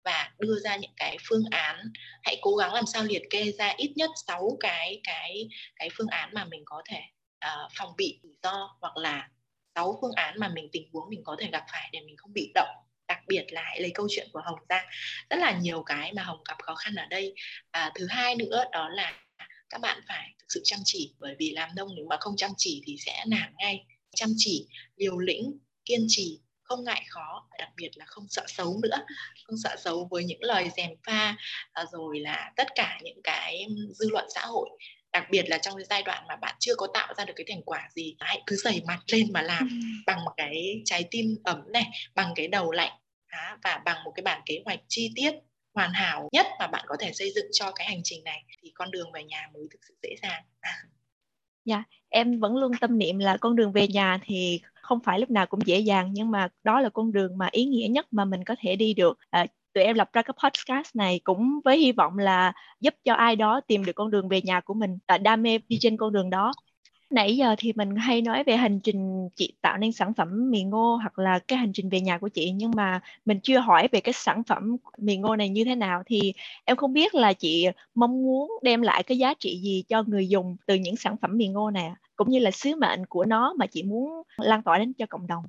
[0.09, 1.93] và đưa ra những cái phương án.
[2.23, 6.09] Hãy cố gắng làm sao liệt kê ra ít nhất 6 cái cái cái phương
[6.09, 7.01] án mà mình có thể
[7.47, 9.29] uh, phòng bị rủi ro hoặc là
[9.75, 12.33] 6 phương án mà mình tình huống mình có thể gặp phải để mình không
[12.33, 12.77] bị động.
[13.09, 14.85] Đặc biệt là hãy lấy câu chuyện của Hồng ra.
[15.31, 17.35] Rất là nhiều cái mà Hồng gặp khó khăn ở đây.
[17.71, 19.13] À, thứ hai nữa đó là
[19.71, 22.51] các bạn phải thực sự chăm chỉ bởi vì làm nông nếu mà không chăm
[22.57, 23.85] chỉ thì sẽ nản ngay.
[24.17, 28.81] Chăm chỉ liều lĩnh kiên trì không ngại khó đặc biệt là không sợ xấu
[28.83, 29.05] nữa.
[29.45, 31.37] Không sợ xấu với những lời dèm pha
[31.73, 34.69] à, rồi là tất cả những cái dư luận xã hội.
[35.13, 37.47] Đặc biệt là trong cái giai đoạn mà bạn chưa có tạo ra được cái
[37.49, 41.37] thành quả gì hãy cứ dày mặt lên mà làm bằng một cái trái tim
[41.45, 42.93] ấm này bằng cái đầu lạnh
[43.65, 45.35] và bằng một cái bản kế hoạch chi tiết
[45.75, 48.43] hoàn hảo nhất mà bạn có thể xây dựng cho cái hành trình này.
[48.63, 50.43] Thì con đường về nhà mới thực sự dễ dàng.
[51.69, 55.21] Dạ, yeah, em vẫn luôn tâm niệm là con đường về nhà thì không phải
[55.21, 58.07] lúc nào cũng dễ dàng nhưng mà đó là con đường mà ý nghĩa nhất
[58.11, 59.19] mà mình có thể đi được.
[59.31, 63.15] À, tụi em lập ra cái podcast này cũng với hy vọng là giúp cho
[63.15, 65.97] ai đó tìm được con đường về nhà của mình à, đam mê đi trên
[65.97, 66.53] con đường đó
[67.11, 70.63] nãy giờ thì mình hay nói về hành trình chị tạo nên sản phẩm mì
[70.63, 73.89] ngô hoặc là cái hành trình về nhà của chị nhưng mà mình chưa hỏi
[73.93, 76.03] về cái sản phẩm mì ngô này như thế nào.
[76.07, 76.33] Thì
[76.65, 80.29] em không biết là chị mong muốn đem lại cái giá trị gì cho người
[80.29, 83.55] dùng từ những sản phẩm mì ngô này cũng như là sứ mệnh của nó
[83.59, 85.45] mà chị muốn lan tỏa đến cho cộng đồng.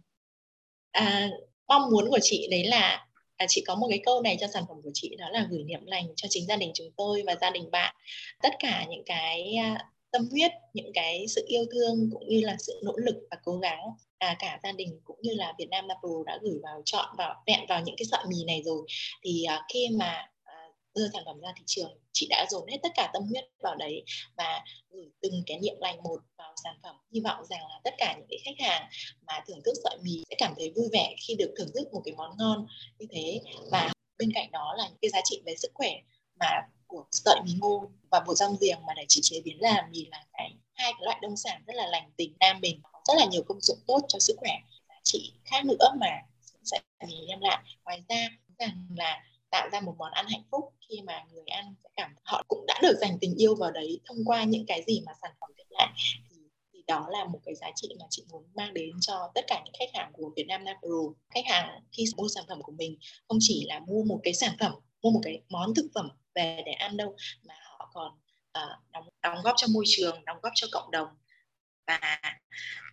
[0.91, 1.30] À,
[1.67, 3.06] mong muốn của chị đấy là
[3.38, 5.63] à, chị có một cái câu này cho sản phẩm của chị đó là gửi
[5.63, 7.95] niệm lành cho chính gia đình chúng tôi và gia đình bạn.
[8.41, 12.56] Tất cả những cái à, tâm huyết những cái sự yêu thương cũng như là
[12.60, 13.80] sự nỗ lực và cố gắng
[14.19, 17.43] à, cả gia đình cũng như là Việt Nam Apple đã gửi vào chọn vào
[17.48, 18.82] vẹn vào những cái sợi mì này rồi.
[19.24, 20.54] Thì à, khi mà à,
[20.95, 23.76] đưa sản phẩm ra thị trường chị đã dồn hết tất cả tâm huyết vào
[23.76, 24.04] đấy
[24.38, 26.95] và gửi từng cái niệm lành một vào sản phẩm.
[27.13, 28.89] Hy vọng rằng là tất cả những cái khách hàng
[29.28, 32.02] mà thưởng thức sợi mì sẽ cảm thấy vui vẻ khi được thưởng thức một
[32.06, 32.67] cái món ngon
[33.00, 33.41] như thế.
[33.72, 35.91] Và bên cạnh đó là những cái giá trị về sức khỏe
[36.39, 36.48] mà
[36.89, 40.06] của sợi mì ngô và bột rong giềng mà để chị chế biến làm mì
[40.12, 43.25] là cái hai cái loại nông sản rất là lành tính nam mình rất là
[43.25, 44.52] nhiều công dụng tốt cho sức khỏe.
[44.89, 46.08] Giá trị khác nữa mà
[46.63, 47.63] sẽ mì đem lại.
[47.86, 51.75] Ngoài ra rằng là tạo ra một món ăn hạnh phúc khi mà người ăn
[51.84, 54.84] sẽ cảm họ cũng đã được dành tình yêu vào đấy thông qua những cái
[54.88, 55.89] gì mà sản phẩm đem lại.
[56.30, 56.38] Thì,
[56.73, 59.62] thì đó là một cái giá trị mà chị muốn mang đến cho tất cả
[59.65, 61.13] những khách hàng của Việt Nam Natural.
[61.30, 62.97] Khách hàng khi mua sản phẩm của mình
[63.28, 64.71] không chỉ là mua một cái sản phẩm
[65.02, 67.16] mua một cái món thực phẩm về để ăn đâu
[67.48, 68.12] mà họ còn
[68.58, 71.08] uh, đóng đóng góp cho môi trường đóng góp cho cộng đồng.
[71.88, 72.20] Và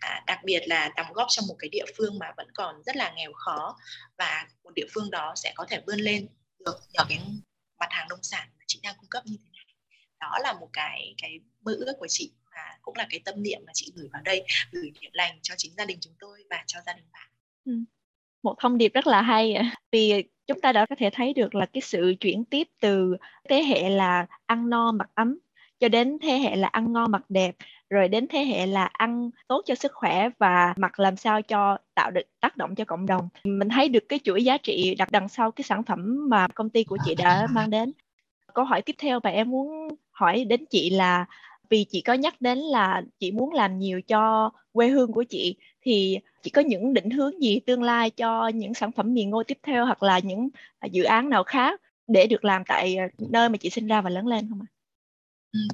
[0.01, 2.97] à, đặc biệt là đóng góp cho một cái địa phương mà vẫn còn rất
[2.97, 3.77] là nghèo khó
[4.19, 7.19] và một địa phương đó sẽ có thể vươn lên được nhờ cái
[7.79, 9.75] mặt hàng nông sản mà chị đang cung cấp như thế này.
[10.21, 13.61] Đó là một cái cái mơ ước của chị và cũng là cái tâm niệm
[13.67, 16.65] mà chị gửi vào đây gửi điện lành cho chính gia đình chúng tôi và
[16.67, 17.29] cho gia đình bạn.
[17.65, 17.73] Ừ.
[18.43, 19.57] một thông điệp rất là hay
[19.93, 23.17] vì chúng ta đã có thể thấy được là cái sự chuyển tiếp từ
[23.49, 25.39] thế hệ là ăn no mặc ấm
[25.81, 27.57] cho đến thế hệ là ăn ngon mặc đẹp,
[27.91, 31.79] rồi đến thế hệ là ăn tốt cho sức khỏe và mặc làm sao cho
[31.95, 33.29] tạo được, tác động cho cộng đồng.
[33.45, 36.71] Mình thấy được cái chuỗi giá trị đặt đằng sau cái sản phẩm mà công
[36.71, 37.93] ty của chị đã mang đến.
[38.55, 41.25] Câu hỏi tiếp theo mà em muốn hỏi đến chị là
[41.71, 45.57] vì chị có nhắc đến là chị muốn làm nhiều cho quê hương của chị
[45.87, 49.43] thì chị có những định hướng gì tương lai cho những sản phẩm mì ngô
[49.43, 50.49] tiếp theo hoặc là những
[50.91, 54.27] dự án nào khác để được làm tại nơi mà chị sinh ra và lớn
[54.27, 54.69] lên không ạ?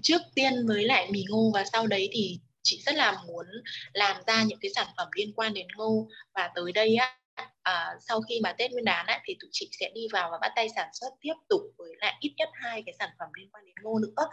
[0.02, 3.46] trước tiên với lại mì ngô và sau đấy thì chị rất là muốn
[3.92, 6.08] làm ra những cái sản phẩm liên quan đến ngô.
[6.34, 7.18] Và tới đây á
[7.62, 10.38] à, sau khi mà Tết Nguyên đán á, thì tụi chị sẽ đi vào và
[10.40, 13.48] bắt tay sản xuất tiếp tục với lại ít nhất hai cái sản phẩm liên
[13.52, 14.28] quan đến ngô nữa.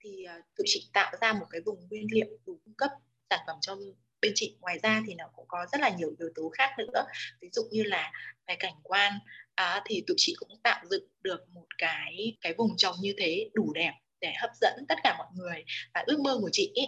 [0.00, 2.90] Thì uh, tụi chị tạo ra một cái vùng nguyên liệu đủ cung cấp
[3.30, 3.76] sản phẩm cho
[4.22, 4.56] bên chị.
[4.60, 7.04] Ngoài ra thì nó cũng có rất là nhiều yếu tố khác nữa.
[7.40, 8.12] Ví dụ như là
[8.46, 9.12] về cảnh quan
[9.54, 13.50] à, thì tụi chị cũng tạo dựng được một cái cái vùng trồng như thế
[13.54, 16.86] đủ đẹp để hấp dẫn tất cả mọi người và ước mơ của chị ý,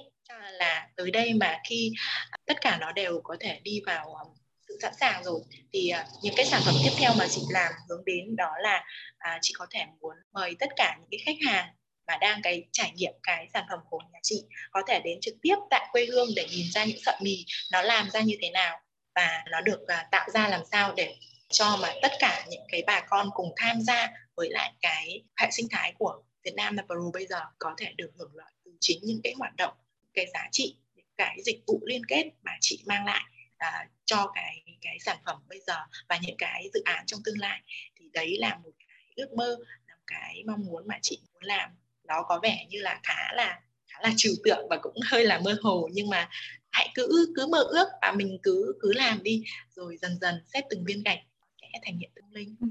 [0.52, 1.92] là tới đây mà khi
[2.30, 4.24] à, tất cả nó đều có thể đi vào à,
[4.68, 5.40] sự sẵn sàng rồi
[5.72, 8.84] thì à, những cái sản phẩm tiếp theo mà chị làm hướng đến đó là
[9.18, 11.74] à, chị có thể muốn mời tất cả những cái khách hàng
[12.06, 15.34] mà đang cái trải nghiệm cái sản phẩm của nhà chị có thể đến trực
[15.42, 18.50] tiếp tại quê hương để nhìn ra những sợi mì nó làm ra như thế
[18.50, 18.80] nào
[19.14, 21.14] và nó được uh, tạo ra làm sao để
[21.48, 25.48] cho mà tất cả những cái bà con cùng tham gia với lại cái hệ
[25.50, 28.72] sinh thái của Việt Nam và Peru bây giờ có thể được hưởng lợi từ
[28.80, 29.74] chính những cái hoạt động
[30.14, 33.22] cái giá trị những cái dịch vụ liên kết mà chị mang lại
[33.56, 35.76] à, cho cái cái sản phẩm bây giờ
[36.08, 37.60] và những cái dự án trong tương lai.
[37.96, 41.42] Thì đấy là một cái ước mơ là một cái mong muốn mà chị muốn
[41.42, 41.70] làm
[42.08, 45.40] nó có vẻ như là khá là khá là trừu tượng và cũng hơi là
[45.44, 45.88] mơ hồ.
[45.92, 46.28] Nhưng mà
[46.70, 49.42] hãy cứ cứ mơ ước và mình cứ cứ làm đi,
[49.76, 51.18] rồi dần dần xếp từng viên gạch
[51.62, 52.56] sẽ thành hiện tương linh.
[52.60, 52.66] Ừ.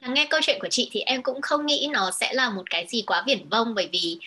[0.00, 2.70] À, nghe câu chuyện của chị thì em cũng không nghĩ nó sẽ là một
[2.70, 4.18] cái gì quá viển vông, bởi vì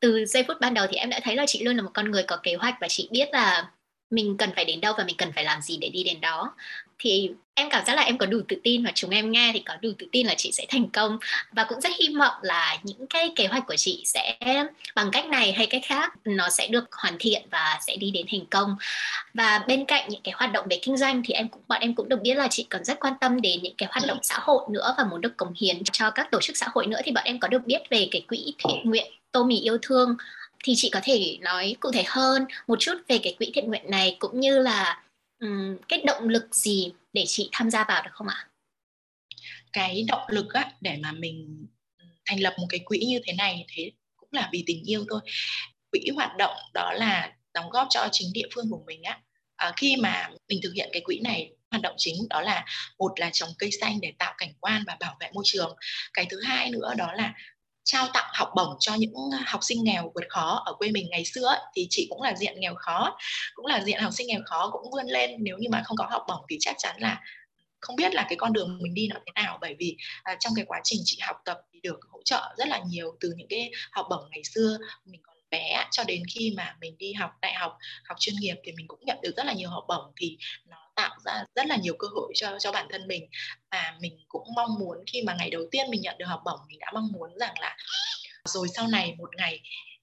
[0.00, 2.10] từ giây phút ban đầu thì em đã thấy là chị luôn là một con
[2.10, 3.70] người có kế hoạch và chị biết là
[4.10, 6.54] mình cần phải đến đâu và mình cần phải làm gì để đi đến đó
[6.98, 9.62] thì em cảm giác là em có đủ tự tin và chúng em nghe thì
[9.64, 11.18] có đủ tự tin là chị sẽ thành công.
[11.52, 14.38] Và cũng rất hy vọng là những cái kế hoạch của chị sẽ
[14.94, 18.26] bằng cách này hay cách khác, nó sẽ được hoàn thiện và sẽ đi đến
[18.30, 18.76] thành công.
[19.34, 21.94] Và bên cạnh những cái hoạt động về kinh doanh thì em cũng, bọn em
[21.94, 24.38] cũng được biết là chị còn rất quan tâm đến những cái hoạt động xã
[24.40, 26.98] hội nữa và muốn được cống hiến cho các tổ chức xã hội nữa.
[27.04, 30.16] Thì bọn em có được biết về cái quỹ thiện nguyện tô mì yêu thương.
[30.64, 33.90] Thì chị có thể nói cụ thể hơn một chút về cái quỹ thiện nguyện
[33.90, 35.01] này cũng như là
[35.42, 38.48] um, cái động lực gì để chị tham gia vào được không ạ?
[39.72, 41.66] Cái động lực á, để mà mình
[42.24, 45.20] thành lập một cái quỹ như thế này thế cũng là vì tình yêu thôi.
[45.90, 49.20] Quỹ hoạt động đó là đóng góp cho chính địa phương của mình á.
[49.56, 52.64] À, khi mà mình thực hiện cái quỹ này hoạt động chính đó là
[52.98, 55.76] một là trồng cây xanh để tạo cảnh quan và bảo vệ môi trường
[56.12, 57.34] cái thứ hai nữa đó là
[57.84, 61.06] trao tặng học bổng cho những ờ, học sinh nghèo vượt khó ở quê mình
[61.10, 63.18] ngày xưa ấy, thì chị cũng là diện nghèo khó
[63.54, 65.30] cũng là diện học sinh nghèo khó cũng vươn lên.
[65.38, 67.20] Nếu như mà không có học bổng thì chắc chắn là
[67.80, 69.58] không biết là cái con đường mình đi nó thế nào.
[69.60, 72.68] Bởi vì à, trong cái quá trình chị học tập thì được hỗ trợ rất
[72.68, 74.78] là nhiều từ những cái học bổng ngày xưa.
[75.04, 78.54] Mình có bé cho đến khi mà mình đi học đại học học chuyên nghiệp
[78.64, 81.66] thì mình cũng nhận được rất là nhiều học bổng thì nó tạo ra rất
[81.66, 83.26] là nhiều cơ hội cho cho bản thân mình.
[83.70, 86.60] Và mình cũng mong muốn khi mà ngày đầu tiên mình nhận được học bổng
[86.68, 87.76] mình đã mong muốn rằng là
[88.48, 89.60] rồi sau này một ngày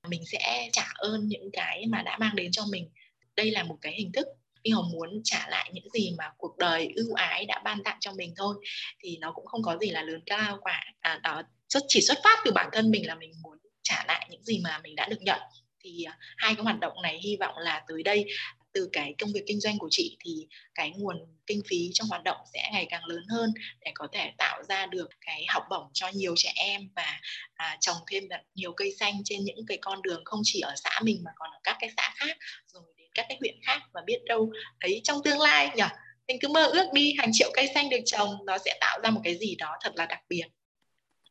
[0.07, 2.89] mình sẽ trả ơn những cái mà đã mang đến cho mình.
[3.35, 4.27] Đây là một cái hình thức
[4.63, 7.97] mình hồng muốn trả lại những gì mà cuộc đời ưu ái đã ban tặng
[7.99, 8.55] cho mình thôi.
[8.99, 11.41] Thì nó cũng không có gì là lớn cao cả à, đó
[11.87, 14.79] chỉ xuất phát từ bản thân mình là mình muốn trả lại những gì mà
[14.83, 15.39] mình đã được nhận.
[15.83, 18.25] Thì à, hai cái hoạt động này hy vọng là tới đây
[18.73, 22.23] từ cái công việc kinh doanh của chị thì cái nguồn kinh phí trong hoạt
[22.23, 25.89] động sẽ ngày càng lớn hơn để có thể tạo ra được cái học bổng
[25.93, 27.19] cho nhiều trẻ em và
[27.53, 28.23] à, trồng thêm
[28.55, 31.51] nhiều cây xanh trên những cái con đường không chỉ ở xã mình mà còn
[31.51, 32.37] ở các cái xã khác
[32.67, 35.83] rồi đến các cái huyện khác và biết đâu ấy trong tương lai nhỉ
[36.27, 39.09] mình cứ mơ ước đi hàng triệu cây xanh được trồng nó sẽ tạo ra
[39.09, 40.45] một cái gì đó thật là đặc biệt.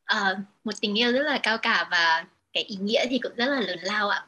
[0.03, 3.45] À, một tình yêu rất là cao cả và cái ý nghĩa thì cũng rất
[3.45, 4.23] là lớn lao ạ.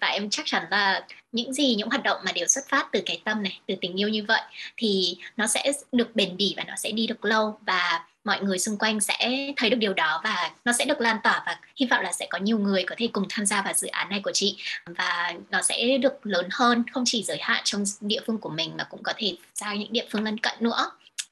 [0.00, 3.02] Và em chắc chắn là những gì, những hoạt động mà đều xuất phát từ
[3.06, 4.40] cái tâm này, từ tình yêu như vậy,
[4.76, 8.58] thì nó sẽ được bền bỉ và nó sẽ đi được lâu và mọi người
[8.58, 11.86] xung quanh sẽ thấy được điều đó và nó sẽ được lan tỏa và hy
[11.86, 14.20] vọng là sẽ có nhiều người có thể cùng tham gia vào dự án này
[14.24, 18.38] của chị và nó sẽ được lớn hơn, không chỉ giới hạn trong địa phương
[18.38, 20.90] của mình mà cũng có thể ra những địa phương lân cận nữa.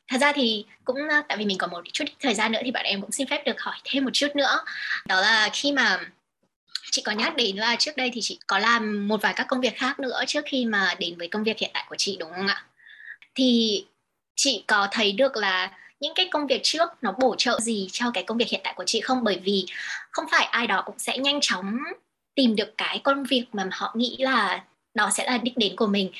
[0.09, 0.97] Thật ra thì cũng,
[1.29, 3.43] tại vì mình còn một chút thời gian nữa thì bạn em cũng xin phép
[3.47, 4.61] được hỏi thêm một chút nữa.
[5.07, 6.01] Đó là khi mà
[6.93, 9.61] chị có nhắc đến là trước đây thì chị có làm một vài các công
[9.61, 12.31] việc khác nữa trước khi mà đến với công việc hiện tại của chị, đúng
[12.37, 12.65] không ạ?
[13.35, 13.85] Thì
[14.37, 15.71] chị có thấy được là
[16.01, 18.75] những cái công việc trước nó bổ trợ gì cho cái công việc hiện tại
[18.77, 19.25] của chị không?
[19.25, 19.67] Bởi vì
[20.11, 21.79] không phải ai đó cũng sẽ nhanh chóng
[22.35, 24.65] tìm được cái công việc mà họ nghĩ là
[24.95, 26.13] đó sẽ là đích đến của mình.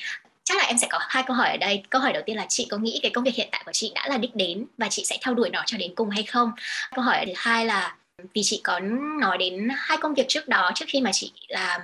[0.43, 1.83] Chắc là em sẽ có hai câu hỏi ở đây.
[1.89, 3.91] Câu hỏi đầu tiên là chị có nghĩ cái công việc hiện tại của chị
[3.95, 6.51] đã là đích đến và chị sẽ theo đuổi nó cho đến cùng hay không?
[6.95, 7.95] Câu hỏi thứ hai là
[8.33, 8.79] vì chị có
[9.19, 11.81] nói đến hai công việc trước đó trước khi mà chị làm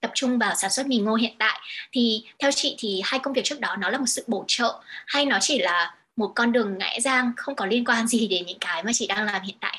[0.00, 1.60] tập trung vào sản xuất mì ngô hiện tại
[1.92, 4.80] thì theo chị thì hai công việc trước đó nó là một sự bổ trợ
[5.06, 8.46] hay nó chỉ là một con đường ngã giang không có liên quan gì đến
[8.46, 9.78] những cái mà chị đang làm hiện tại?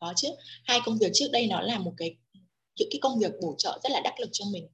[0.00, 0.28] Có chứ.
[0.64, 2.16] Hai công việc trước đây nó là một cái
[2.76, 4.68] những cái công việc bổ trợ rất là đắc lực cho mình.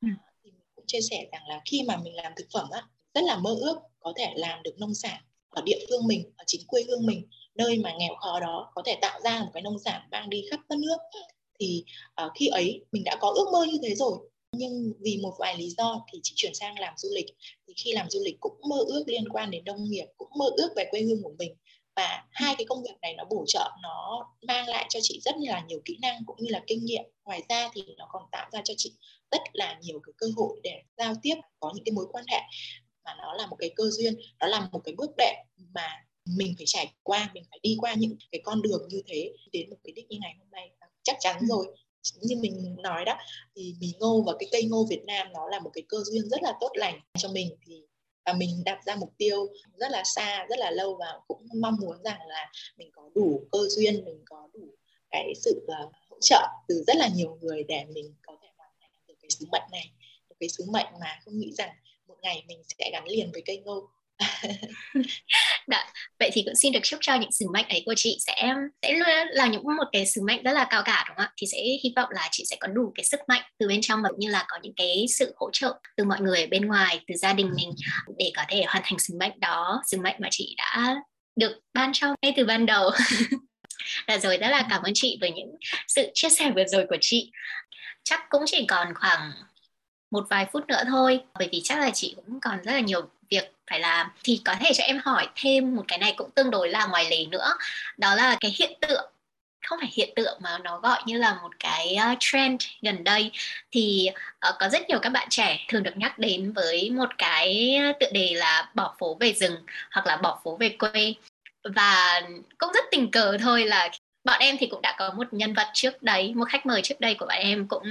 [0.00, 0.08] Ừ.
[0.44, 2.82] thì mình cũng chia sẻ rằng là khi mà mình làm thực phẩm á
[3.14, 6.44] rất là mơ ước có thể làm được nông sản ở địa phương mình ở
[6.46, 9.62] chính quê hương mình nơi mà nghèo khó đó có thể tạo ra một cái
[9.62, 10.96] nông sản mang đi khắp đất nước.
[11.60, 11.84] Thì
[12.24, 14.18] uh, khi ấy mình đã có ước mơ như thế rồi.
[14.52, 17.26] Nhưng vì một vài lý do thì chị chuyển sang làm du lịch.
[17.66, 20.46] Thì khi làm du lịch cũng mơ ước liên quan đến nông nghiệp cũng mơ
[20.56, 21.54] ước về quê hương của mình.
[21.96, 25.34] Và hai cái công việc này nó bổ trợ nó mang lại cho chị rất
[25.38, 27.04] là nhiều kỹ năng cũng như là kinh nghiệm.
[27.24, 28.92] Ngoài ra thì nó còn tạo ra cho chị
[29.30, 32.40] rất là nhiều cái cơ hội để giao tiếp có những cái mối quan hệ.
[33.04, 35.34] Mà nó là một cái cơ duyên nó là một cái bước đệm
[35.74, 35.88] mà
[36.24, 39.70] mình phải trải qua mình phải đi qua những cái con đường như thế đến
[39.70, 40.70] một cái đích như ngày hôm nay
[41.02, 41.46] chắc chắn ừ.
[41.48, 41.66] rồi.
[42.20, 43.18] Như mình nói đó
[43.56, 46.28] thì mì ngô và cái cây ngô Việt Nam nó là một cái cơ duyên
[46.28, 47.82] rất là tốt lành cho mình thì
[48.24, 49.46] và mình đặt ra mục tiêu
[49.76, 53.42] rất là xa rất là lâu và cũng mong muốn rằng là mình có đủ
[53.52, 54.74] cơ duyên mình có đủ
[55.10, 58.70] cái sự uh, hỗ trợ từ rất là nhiều người để mình có thể hoàn
[58.80, 59.90] thành được cái sứ mệnh này.
[60.28, 61.70] Một cái sứ mệnh mà không nghĩ rằng
[62.06, 63.88] một ngày mình sẽ gắn liền với cây ngô
[65.66, 65.92] Đã.
[66.18, 68.94] vậy thì cũng xin được chúc cho những sứ mệnh ấy của chị sẽ sẽ
[69.30, 71.58] là những một cái sứ mệnh rất là cao cả, đúng không ạ thì sẽ
[71.58, 74.20] hy vọng là chị sẽ có đủ cái sức mạnh từ bên trong và cũng
[74.20, 77.14] như là có những cái sự hỗ trợ từ mọi người ở bên ngoài, từ
[77.16, 77.70] gia đình mình
[78.18, 80.94] để có thể hoàn thành sứ mệnh đó, sứ mệnh mà chị đã
[81.36, 82.98] được ban cho ngay từ ban đầu là
[84.08, 85.56] dạ rồi, rất là cảm ơn chị với những
[85.88, 87.30] sự chia sẻ vừa rồi của chị
[88.04, 89.32] chắc cũng chỉ còn khoảng
[90.12, 91.20] một vài phút nữa thôi.
[91.38, 93.00] Bởi vì chắc là chị cũng còn rất là nhiều
[93.30, 94.06] việc phải làm.
[94.24, 97.06] Thì có thể cho em hỏi thêm một cái này cũng tương đối là ngoài
[97.10, 97.54] lề nữa.
[97.98, 99.12] Đó là cái hiện tượng
[99.66, 103.30] không phải hiện tượng mà nó gọi như là một cái ờ, trend gần đây.
[103.72, 104.08] Thì
[104.48, 108.10] uh, có rất nhiều các bạn trẻ thường được nhắc đến với một cái tựa
[108.12, 109.56] đề là bỏ phố về rừng
[109.90, 111.14] hoặc là bỏ phố về quê.
[111.64, 112.22] Và
[112.58, 113.88] cũng rất tình cờ thôi là
[114.24, 117.00] bọn em thì cũng đã có một nhân vật trước đấy một khách mời trước
[117.00, 117.82] đây của bọn em cũng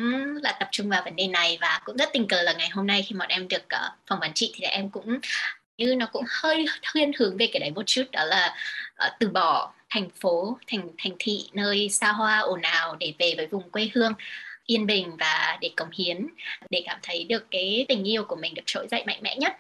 [0.44, 2.88] là tập trung vào vấn đề này và cũng rất tình cờ là ngày hôm
[2.88, 5.20] nay khi bọn em được ờ, uh, phỏng vấn chị thì em cũng
[5.78, 8.56] như nó cũng hơi thiên hướng về cái đấy một chút đó là
[9.06, 13.34] uh, từ bỏ thành phố thành thành thị nơi xa hoa ồn ào để về
[13.38, 14.14] với vùng quê hương
[14.66, 16.28] yên bình và để cống hiến
[16.70, 19.56] để cảm thấy được cái tình yêu của mình được trỗi dậy mạnh mẽ nhất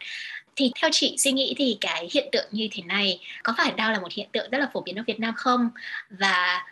[0.55, 3.91] thì theo chị suy nghĩ thì cái hiện tượng như thế này có phải đang
[3.91, 5.69] là một hiện tượng rất là phổ biến ở Việt Nam không?
[6.09, 6.65] Và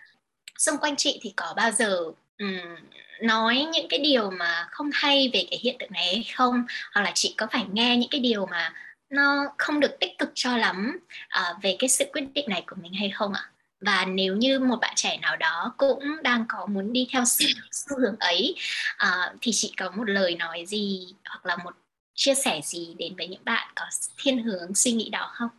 [0.57, 1.97] xung quanh chị thì có bao giờ
[2.39, 2.75] um,
[3.21, 6.63] nói những cái điều mà không hay về cái hiện tượng này hay không?
[6.93, 8.73] Hoặc là chị có phải nghe những cái điều mà
[9.09, 10.99] nó không được tích cực cho lắm
[11.39, 13.49] uh, về cái sự quyết định này của mình hay không ạ?
[13.81, 17.47] Và nếu như một bạn trẻ nào đó cũng đang có muốn đi theo xu,
[17.71, 18.55] xu hướng ấy
[19.03, 21.73] uh, thì chị có một lời nói gì hoặc là một
[22.19, 23.85] chia sẻ gì đến với những bạn có
[24.17, 25.49] thiên hướng suy nghĩ đó không?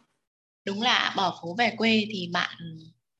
[0.64, 2.56] Đúng là bỏ phố về quê thì bạn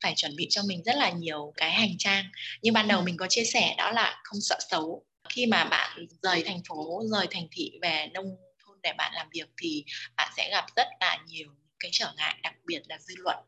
[0.03, 2.25] phải chuẩn bị cho mình rất là nhiều cái hành trang.
[2.63, 3.05] Như ban đầu ừ.
[3.05, 5.05] mình có chia sẻ đó là không sợ xấu.
[5.29, 9.29] Khi mà bạn rời thành phố, rời thành thị về nông thôn để bạn làm
[9.33, 9.85] việc thì
[10.17, 11.49] bạn sẽ gặp rất là nhiều
[11.81, 13.39] cái trở ngại, đặc biệt là dư luận.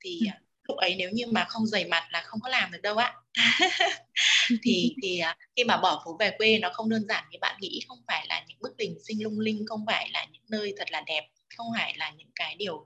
[0.00, 2.82] Thì ừ lúc ấy nếu như mà không dày mặt là không có làm được
[2.82, 3.14] đâu ạ
[4.62, 7.56] thì thì à, khi mà bỏ phố về quê nó không đơn giản như bạn
[7.60, 10.74] nghĩ không phải là những bức đình sinh lung linh không phải là những nơi
[10.78, 12.84] thật là đẹp không phải là những cái điều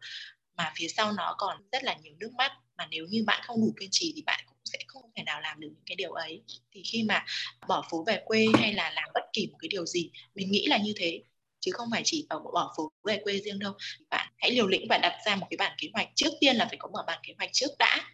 [0.56, 3.60] mà phía sau nó còn rất là nhiều nước mắt mà nếu như bạn không
[3.60, 6.12] đủ kiên trì thì bạn cũng sẽ không thể nào làm được những cái điều
[6.12, 6.42] ấy.
[6.72, 7.24] Thì khi mà
[7.68, 10.66] bỏ phố về quê hay là làm bất kỳ một cái điều gì mình nghĩ
[10.66, 11.22] là như thế
[11.66, 13.72] chứ không phải chỉ ở một bỏ phố về quê riêng đâu.
[14.10, 16.08] Bạn hãy liều lĩnh và đặt ra một cái bản kế hoạch.
[16.14, 18.10] Trước tiên là phải có một bản kế hoạch trước đã.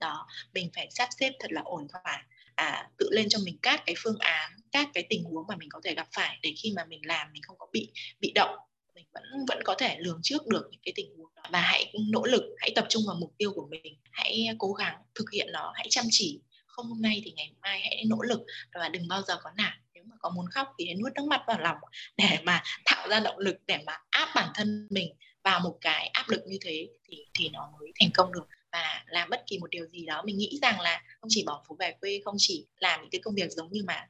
[0.00, 2.26] Đó mình phải sắp xếp thật là ổn thỏa.
[2.54, 5.68] À, tự lên cho mình các cái phương án các cái tình huống mà mình
[5.72, 8.56] có thể gặp phải để khi mà mình làm mình không có bị bị động.
[8.94, 11.42] Mình vẫn vẫn có thể lường trước được những cái tình huống đó.
[11.50, 13.98] Và hãy nỗ lực hãy tập trung vào mục tiêu của mình.
[14.10, 16.40] Hãy cố gắng thực hiện nó hãy chăm chỉ.
[16.66, 18.40] Không hôm nay thì ngày mai hãy nỗ lực
[18.74, 21.24] và đừng bao giờ có nản nếu mà có muốn khóc thì hãy nuốt nước
[21.26, 21.76] mắt vào lòng
[22.16, 26.06] để mà tạo ra động lực để mà áp bản thân mình vào một cái
[26.06, 28.46] áp lực như thế thì thì nó mới thành công được.
[28.72, 31.64] Và làm bất kỳ một điều gì đó, mình nghĩ rằng là không chỉ bỏ
[31.68, 34.08] phố về quê, không chỉ làm những cái công việc giống như mà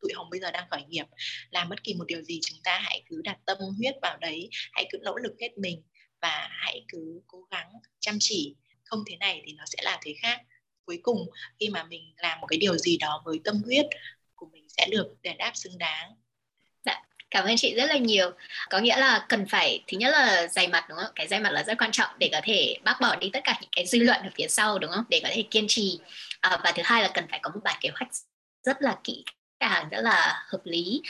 [0.00, 1.06] tụi hồng bây giờ đang khởi nghiệp,
[1.50, 4.48] làm bất kỳ một điều gì chúng ta hãy cứ đặt tâm huyết vào đấy,
[4.72, 5.82] hãy cứ nỗ lực hết mình
[6.22, 8.56] và hãy cứ cố gắng chăm chỉ.
[8.84, 10.40] Không thế này thì nó sẽ là thế khác.
[10.84, 11.18] Cuối cùng,
[11.60, 13.86] khi mà mình làm một cái điều gì đó với tâm huyết
[14.76, 16.14] sẽ được đền đáp xứng đáng.
[16.84, 18.30] Dạ cảm ơn chị rất là nhiều.
[18.70, 21.12] Có nghĩa là cần phải thứ nhất là dày mặt đúng không?
[21.14, 23.58] Cái dày mặt là rất quan trọng để có thể bác bỏ đi tất cả
[23.60, 25.04] những cái dư luận ở phía sau đúng không?
[25.08, 25.98] Để có thể kiên trì.
[26.40, 28.08] À, và thứ hai là cần phải có một bản kế hoạch
[28.62, 29.24] rất là kỹ
[29.60, 31.02] càng rất là hợp lý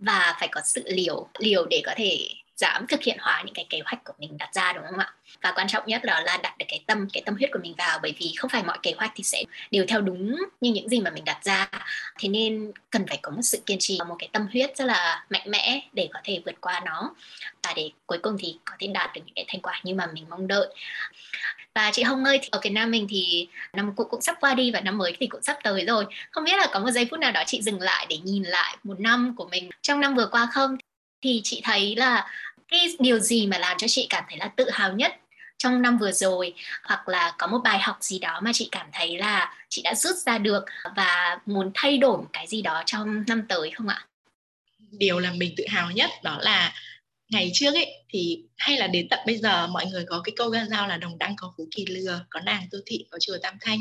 [0.00, 2.28] và phải có sự liều liều để có thể
[2.58, 5.12] dám thực hiện hóa những cái kế hoạch của mình đặt ra, đúng không ạ?
[5.42, 7.74] Và quan trọng nhất đó là đặt được cái tâm cái tâm huyết của mình
[7.78, 10.88] vào, bởi vì không phải mọi kế hoạch thì sẽ đều theo đúng như những
[10.88, 11.68] gì mà mình đặt ra.
[12.18, 14.84] Thế nên cần phải có một sự kiên trì và một cái tâm huyết rất
[14.84, 17.14] là mạnh mẽ để có thể vượt qua nó.
[17.62, 20.06] Và để cuối cùng thì có thể đạt được những cái thành quả như mà
[20.12, 20.74] mình mong đợi.
[21.74, 24.70] Và chị Hồng ơi ở Việt Nam mình thì năm cũ cũng sắp qua đi
[24.70, 26.06] và năm mới thì cũng sắp tới rồi.
[26.30, 28.76] Không biết là có một giây phút nào đó chị dừng lại để nhìn lại
[28.84, 30.76] một năm của mình trong năm vừa qua không?
[31.22, 32.30] Thì chị thấy là
[32.68, 35.16] cái điều gì mà làm cho chị cảm thấy là tự hào nhất
[35.58, 36.54] trong năm vừa rồi
[36.84, 39.94] hoặc là có một bài học gì đó mà chị cảm thấy là chị đã
[39.94, 40.64] rút ra được
[40.96, 44.06] và muốn thay đổi một cái gì đó trong năm tới không ạ?
[44.90, 46.74] Điều làm mình tự hào nhất đó là
[47.28, 50.48] ngày trước ấy, thì hay là đến tận bây giờ mọi người có cái câu
[50.48, 53.36] gan dao là đồng đăng có phú kỳ lừa, có nàng tô thị, có chùa
[53.42, 53.78] tam thanh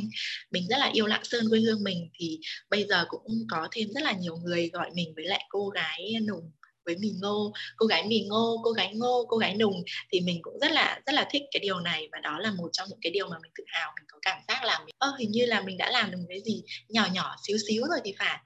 [0.51, 3.87] mình rất là yêu lạng sơn quê hương mình, thì bây giờ cũng có thêm
[3.93, 6.51] rất là nhiều người gọi mình với lại cô gái nùng
[6.87, 10.39] với mì ngô cô gái mì ngô cô gái ngô cô gái nùng thì mình
[10.41, 12.99] cũng rất là rất là thích cái điều này và đó là một trong những
[13.01, 15.45] cái điều mà mình tự hào mình có cảm giác là mình ơ hình như
[15.45, 18.37] là mình đã làm được cái gì nhỏ nhỏ xíu xíu rồi thì phải.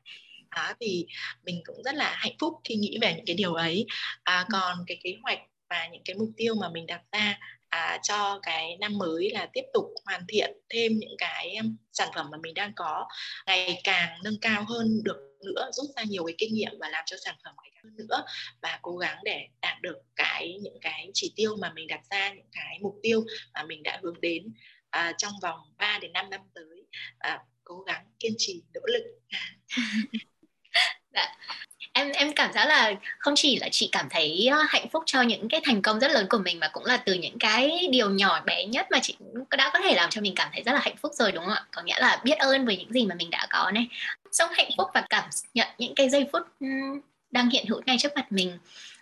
[0.55, 1.05] Đó thì
[1.45, 3.85] mình cũng rất là hạnh phúc khi nghĩ về những cái điều ấy.
[4.23, 5.39] À, còn cái kế hoạch
[5.69, 7.39] và những cái mục tiêu mà mình đặt ra
[7.69, 11.57] à, cho cái năm mới là tiếp tục hoàn thiện thêm những cái
[11.93, 13.05] sản phẩm mà mình đang có
[13.47, 17.03] ngày càng nâng cao hơn được nữa rút ra nhiều cái kinh nghiệm và làm
[17.05, 18.23] cho sản phẩm ngày càng hơn nữa
[18.61, 22.33] và cố gắng để đạt được cái những cái chỉ tiêu mà mình đặt ra
[22.33, 23.23] những cái mục tiêu
[23.53, 24.53] mà mình đã hướng đến
[24.89, 26.85] à, trong vòng 3 đến 5 năm tới.
[27.17, 29.03] À, cố gắng kiên trì nỗ lực.
[31.13, 31.37] Dạ
[31.93, 35.21] em em cảm giác là không chỉ là chị cảm thấy ờ, hạnh phúc cho
[35.21, 38.09] những cái thành công rất lớn của mình mà cũng là từ những cái điều
[38.09, 39.15] nhỏ bé nhất mà chị
[39.57, 41.53] đã có thể làm cho mình cảm thấy rất là hạnh phúc rồi, đúng không
[41.53, 41.63] ạ?
[41.71, 43.87] Có nghĩa là biết ơn với những gì mà mình đã có này.
[44.31, 45.23] Sống hạnh phúc và cảm
[45.53, 46.41] nhận những cái giây phút
[47.31, 48.57] đang hiện hữu ngay trước mặt mình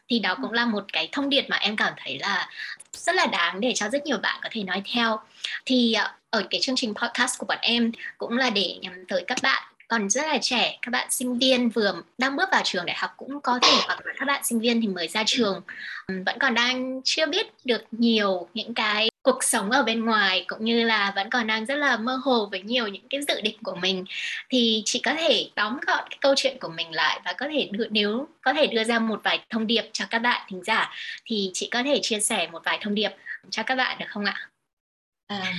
[0.10, 2.50] thì đó cũng là một cái thông điệp mà em cảm thấy là
[2.94, 5.20] rất là đáng để cho rất nhiều bạn có thể nói theo.
[5.66, 9.24] Thì ờ, ở cái chương trình podcast của bọn em cũng là để nhằm tới
[9.28, 12.86] các bạn còn rất là trẻ các bạn sinh viên vừa đang bước vào trường
[12.86, 15.62] đại học cũng có thể hoặc là các bạn sinh viên thì mới ra trường
[16.08, 20.66] vẫn còn đang chưa biết được nhiều những cái cuộc sống ở bên ngoài cũng
[20.66, 23.58] như là vẫn còn đang rất là mơ hồ với nhiều những cái dự định
[23.64, 24.06] của mình
[24.50, 27.70] thì chị có thể tóm gọn cái câu chuyện của mình lại và có thể
[27.72, 30.94] đưa, nếu có thể đưa ra một vài thông điệp cho các bạn thính giả
[31.26, 33.12] thì chị có thể chia sẻ một vài thông điệp
[33.50, 34.50] cho các bạn được không ạ?
[35.28, 35.54] À,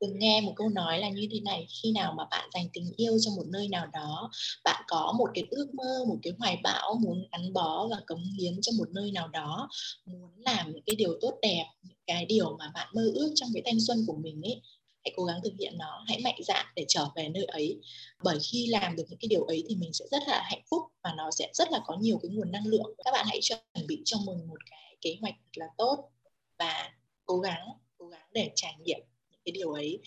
[0.00, 2.92] từng nghe một câu nói là như thế này, khi nào mà bạn dành tình
[2.96, 4.30] yêu cho một nơi nào đó,
[4.64, 8.24] bạn có một cái ước mơ, một cái hoài bão muốn gắn bó và cống
[8.40, 9.68] hiến cho một nơi nào đó,
[10.06, 13.48] muốn làm những cái điều tốt đẹp, những cái điều mà bạn mơ ước trong
[13.54, 14.62] cái thanh xuân của mình ấy,
[15.04, 17.80] hãy cố gắng thực hiện nó, hãy mạnh dạn để trở về nơi ấy.
[18.24, 20.82] Bởi khi làm được những cái điều ấy thì mình sẽ rất là hạnh phúc
[21.04, 22.94] và nó sẽ rất là có nhiều cái nguồn năng lượng.
[23.04, 26.10] Các bạn hãy chuẩn bị cho mình một cái kế hoạch thật là tốt
[26.58, 26.90] và
[27.24, 27.68] cố gắng
[27.98, 29.00] cố gắng để trải nghiệm
[29.44, 29.98] cái điều ấy.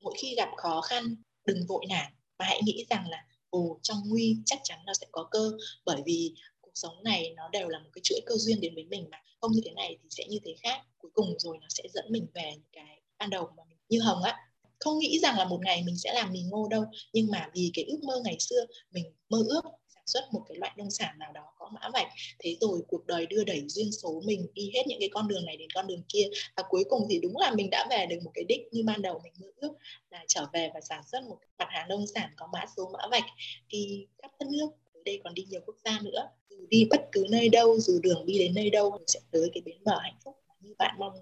[0.00, 3.98] Mỗi khi gặp khó khăn, đừng vội nản, mà hãy nghĩ rằng là, ồ, trong
[4.06, 5.52] nguy chắc chắn nó sẽ có cơ.
[5.84, 8.84] Bởi vì cuộc sống này nó đều là một cái chuỗi cơ duyên đến với
[8.84, 9.18] mình mà.
[9.40, 10.80] Không như thế này thì sẽ như thế khác.
[10.98, 14.00] Cuối cùng rồi nó sẽ dẫn mình về những cái ban đầu mà mình như
[14.00, 14.36] hồng á.
[14.80, 17.70] Không nghĩ rằng là một ngày mình sẽ làm mì ngô đâu, nhưng mà vì
[17.74, 19.62] cái ước mơ ngày xưa, mình mơ ước
[20.06, 22.06] xuất một cái loại nông sản nào đó có mã vạch,
[22.38, 25.46] thế rồi cuộc đời đưa đẩy duyên số mình đi hết những cái con đường
[25.46, 26.24] này đến con đường kia.
[26.56, 29.02] Và cuối cùng thì đúng là mình đã về được một cái đích như ban
[29.02, 29.72] đầu mình mơ ước,
[30.10, 33.06] là trở về và sản xuất một mặt hàng nông sản có mã số mã
[33.10, 33.24] vạch
[33.68, 34.68] đi khắp đất nước.
[35.04, 36.28] Đây còn đi nhiều quốc gia nữa.
[36.50, 39.50] Dù đi bất cứ nơi đâu, dù đường đi đến nơi đâu, mình sẽ tới
[39.54, 41.12] cái bến bờ hạnh phúc như bạn mong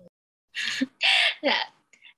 [1.42, 1.70] dạ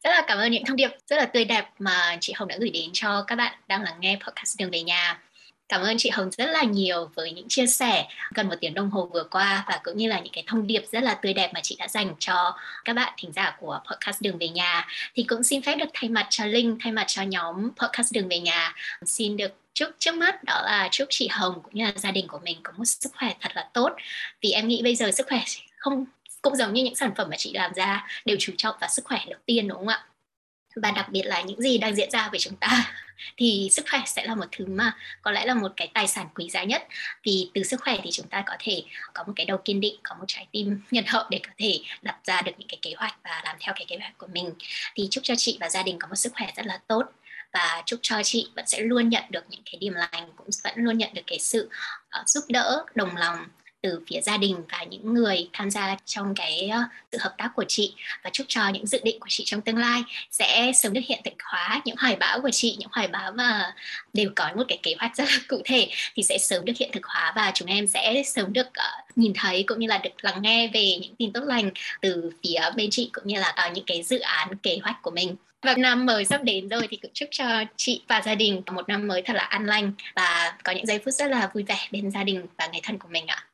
[0.05, 2.57] rất là cảm ơn những thông điệp rất là tươi đẹp mà chị Hồng đã
[2.61, 5.23] gửi đến cho các bạn đang lắng nghe podcast đường về nhà.
[5.69, 8.07] Cảm ơn chị Hồng rất là nhiều với những chia sẻ.
[8.35, 10.85] Gần một tiếng đồng hồ vừa qua và cũng như là những cái thông điệp
[10.93, 14.23] rất là tươi đẹp mà chị đã dành cho các bạn thính giả của podcast
[14.23, 14.87] Đường về nhà.
[15.15, 18.29] Thì cũng xin phép được thay mặt cho Linh, thay mặt cho nhóm podcast Đường
[18.29, 18.75] về nhà
[19.07, 22.29] xin được chúc trước mắt đó là chúc chị Hồng cũng như là gia đình
[22.29, 23.93] của mình có một sức khỏe thật là tốt.
[24.41, 25.45] Vì em nghĩ bây giờ sức khỏe
[25.77, 26.05] không
[26.43, 29.05] cũng giống như những sản phẩm mà chị làm ra đều chú trọng vào sức
[29.05, 30.05] khỏe đầu tiên đúng không ạ?
[30.77, 32.95] Và đặc biệt là những gì đang diễn ra với chúng ta
[33.37, 36.27] thì sức khỏe sẽ là một thứ mà có lẽ là một cái tài sản
[36.35, 36.87] quý giá nhất.
[37.22, 38.83] Vì từ sức khỏe thì chúng ta có thể
[39.14, 41.81] có một cái đầu kiên định có một trái tim nhân hậu để có thể
[42.03, 44.51] đặt ra được những cái kế hoạch và làm theo cái kế hoạch của mình.
[44.95, 47.03] Thì chúc cho chị và gia đình có một sức khỏe rất là tốt.
[47.53, 50.75] Và chúc cho chị vẫn sẽ luôn nhận được những cái điểm lành cũng vẫn
[50.77, 51.70] luôn nhận được cái sự
[52.20, 53.47] uh, giúp đỡ đồng lòng
[53.85, 56.78] từ phía gia đình và những người tham gia trong cái ờ,
[57.12, 57.95] sự hợp tác của chị.
[58.22, 61.20] Và chúc cho những dự định của chị trong tương lai sẽ sớm được hiện
[61.24, 61.82] thực hóa.
[61.85, 63.74] Những hoài bão của chị những hoài bão mà
[64.12, 66.91] đều có một cái kế hoạch rất là cụ thể thì sẽ sớm được hiện
[66.93, 70.11] thực hóa và chúng em sẽ sớm được uh, nhìn thấy cũng như là được
[70.22, 71.70] lắng nghe về những tin tốt lành
[72.01, 75.11] từ phía bên chị cũng như là uh, những cái dự án kế hoạch của
[75.11, 75.37] mình.
[75.62, 77.45] Và năm mới sắp đến rồi thì cũng chúc cho
[77.76, 80.99] chị và gia đình một năm mới thật là an lành và có những giây
[80.99, 83.45] phút rất là vui vẻ bên gia đình và người thân của mình ạ.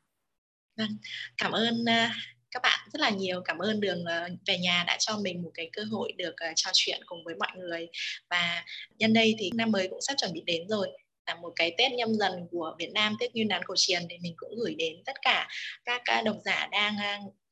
[0.81, 0.97] Vâng,
[1.37, 2.15] cảm ơn à,
[2.51, 3.43] các bạn rất là nhiều.
[3.45, 6.53] Cảm ơn đường à, về nhà đã cho mình một cái cơ hội được à,
[6.57, 7.89] trò chuyện cùng với mọi người.
[8.31, 8.65] Và
[8.99, 10.89] nhân đây thì năm mới cũng sắp chuẩn bị đến rồi.
[11.27, 14.19] Là một cái Tết nhâm dần của Việt Nam Tết Nguyên đán cổ truyền thì
[14.19, 15.49] mình cũng gửi đến tất cả
[15.85, 16.97] các độc giả đang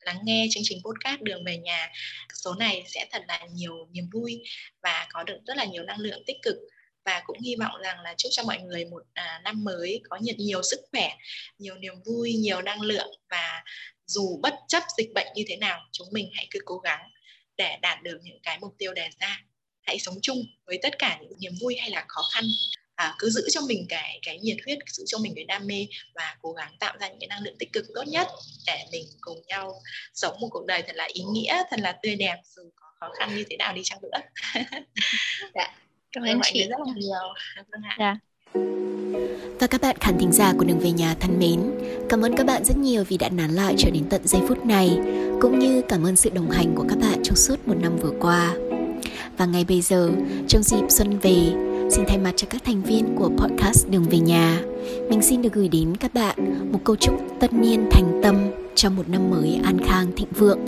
[0.01, 1.89] lắng nghe chương trình podcast đường về nhà.
[2.35, 4.43] Số này sẽ thật là nhiều niềm vui
[4.83, 6.57] và có được rất là nhiều năng lượng tích cực
[7.09, 10.17] và cũng hy vọng rằng là chúc cho mọi người một à, năm mới có
[10.17, 11.11] nhiều, nhiều sức khỏe
[11.59, 13.09] nhiều niềm vui nhiều năng lượng.
[13.31, 13.63] Và
[14.07, 17.01] dù bất chấp dịch bệnh như thế nào chúng mình hãy cứ cố gắng
[17.57, 19.41] để đạt được những cái mục tiêu đề ra.
[19.83, 22.45] Hãy sống chung với tất cả những niềm vui hay là khó khăn.
[22.95, 25.87] À, cứ giữ cho mình cái cái nhiệt huyết giữ cho mình cái đam mê
[26.15, 28.29] và cố gắng tạo ra những cái năng lượng tích cực tốt nhất
[28.67, 29.83] để mình cùng nhau
[30.15, 33.13] sống một cuộc đời thật là ý nghĩa thật là tươi đẹp dù có khó
[33.19, 34.19] khăn như thế nào đi chăng nữa.
[35.55, 35.75] Dạ
[36.13, 37.35] cảm ơn chị rất là nhiều
[37.73, 37.97] vâng ạ.
[37.99, 38.17] Dạ.
[39.61, 41.61] Và các bạn khán thính giả của Đường Về Nhà thân mến,
[42.09, 44.67] cảm ơn các bạn rất nhiều vì đã nán lại cho đến tận giây phút
[44.67, 44.99] này,
[45.41, 48.13] cũng như cảm ơn sự đồng hành của các bạn trong suốt một năm vừa
[48.21, 48.55] qua.
[49.37, 50.11] Và ngay bây giờ,
[50.49, 51.53] trong dịp xuân về,
[51.91, 54.61] Xin thay mặt cho các thành viên của podcast Đường về nhà,
[55.11, 56.37] mình xin được gửi đến các bạn
[56.73, 58.37] một câu chúc tất niên thành tâm
[58.79, 60.59] cho một năm mới an khang thịnh vượng.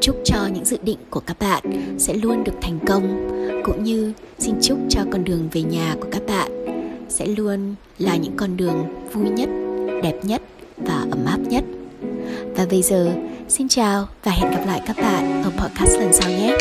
[0.00, 1.62] Chúc cho những dự định của các bạn
[1.98, 3.28] sẽ luôn được thành công,
[3.64, 6.50] cũng như xin chúc cho con đường về nhà của các bạn
[7.08, 9.48] sẽ luôn là những con đường vui nhất,
[10.02, 10.42] đẹp nhất
[10.76, 11.64] và ấm áp nhất.
[12.56, 13.12] Và bây giờ,
[13.48, 16.56] xin chào và hẹn gặp lại các bạn ở podcast lần sau nhé.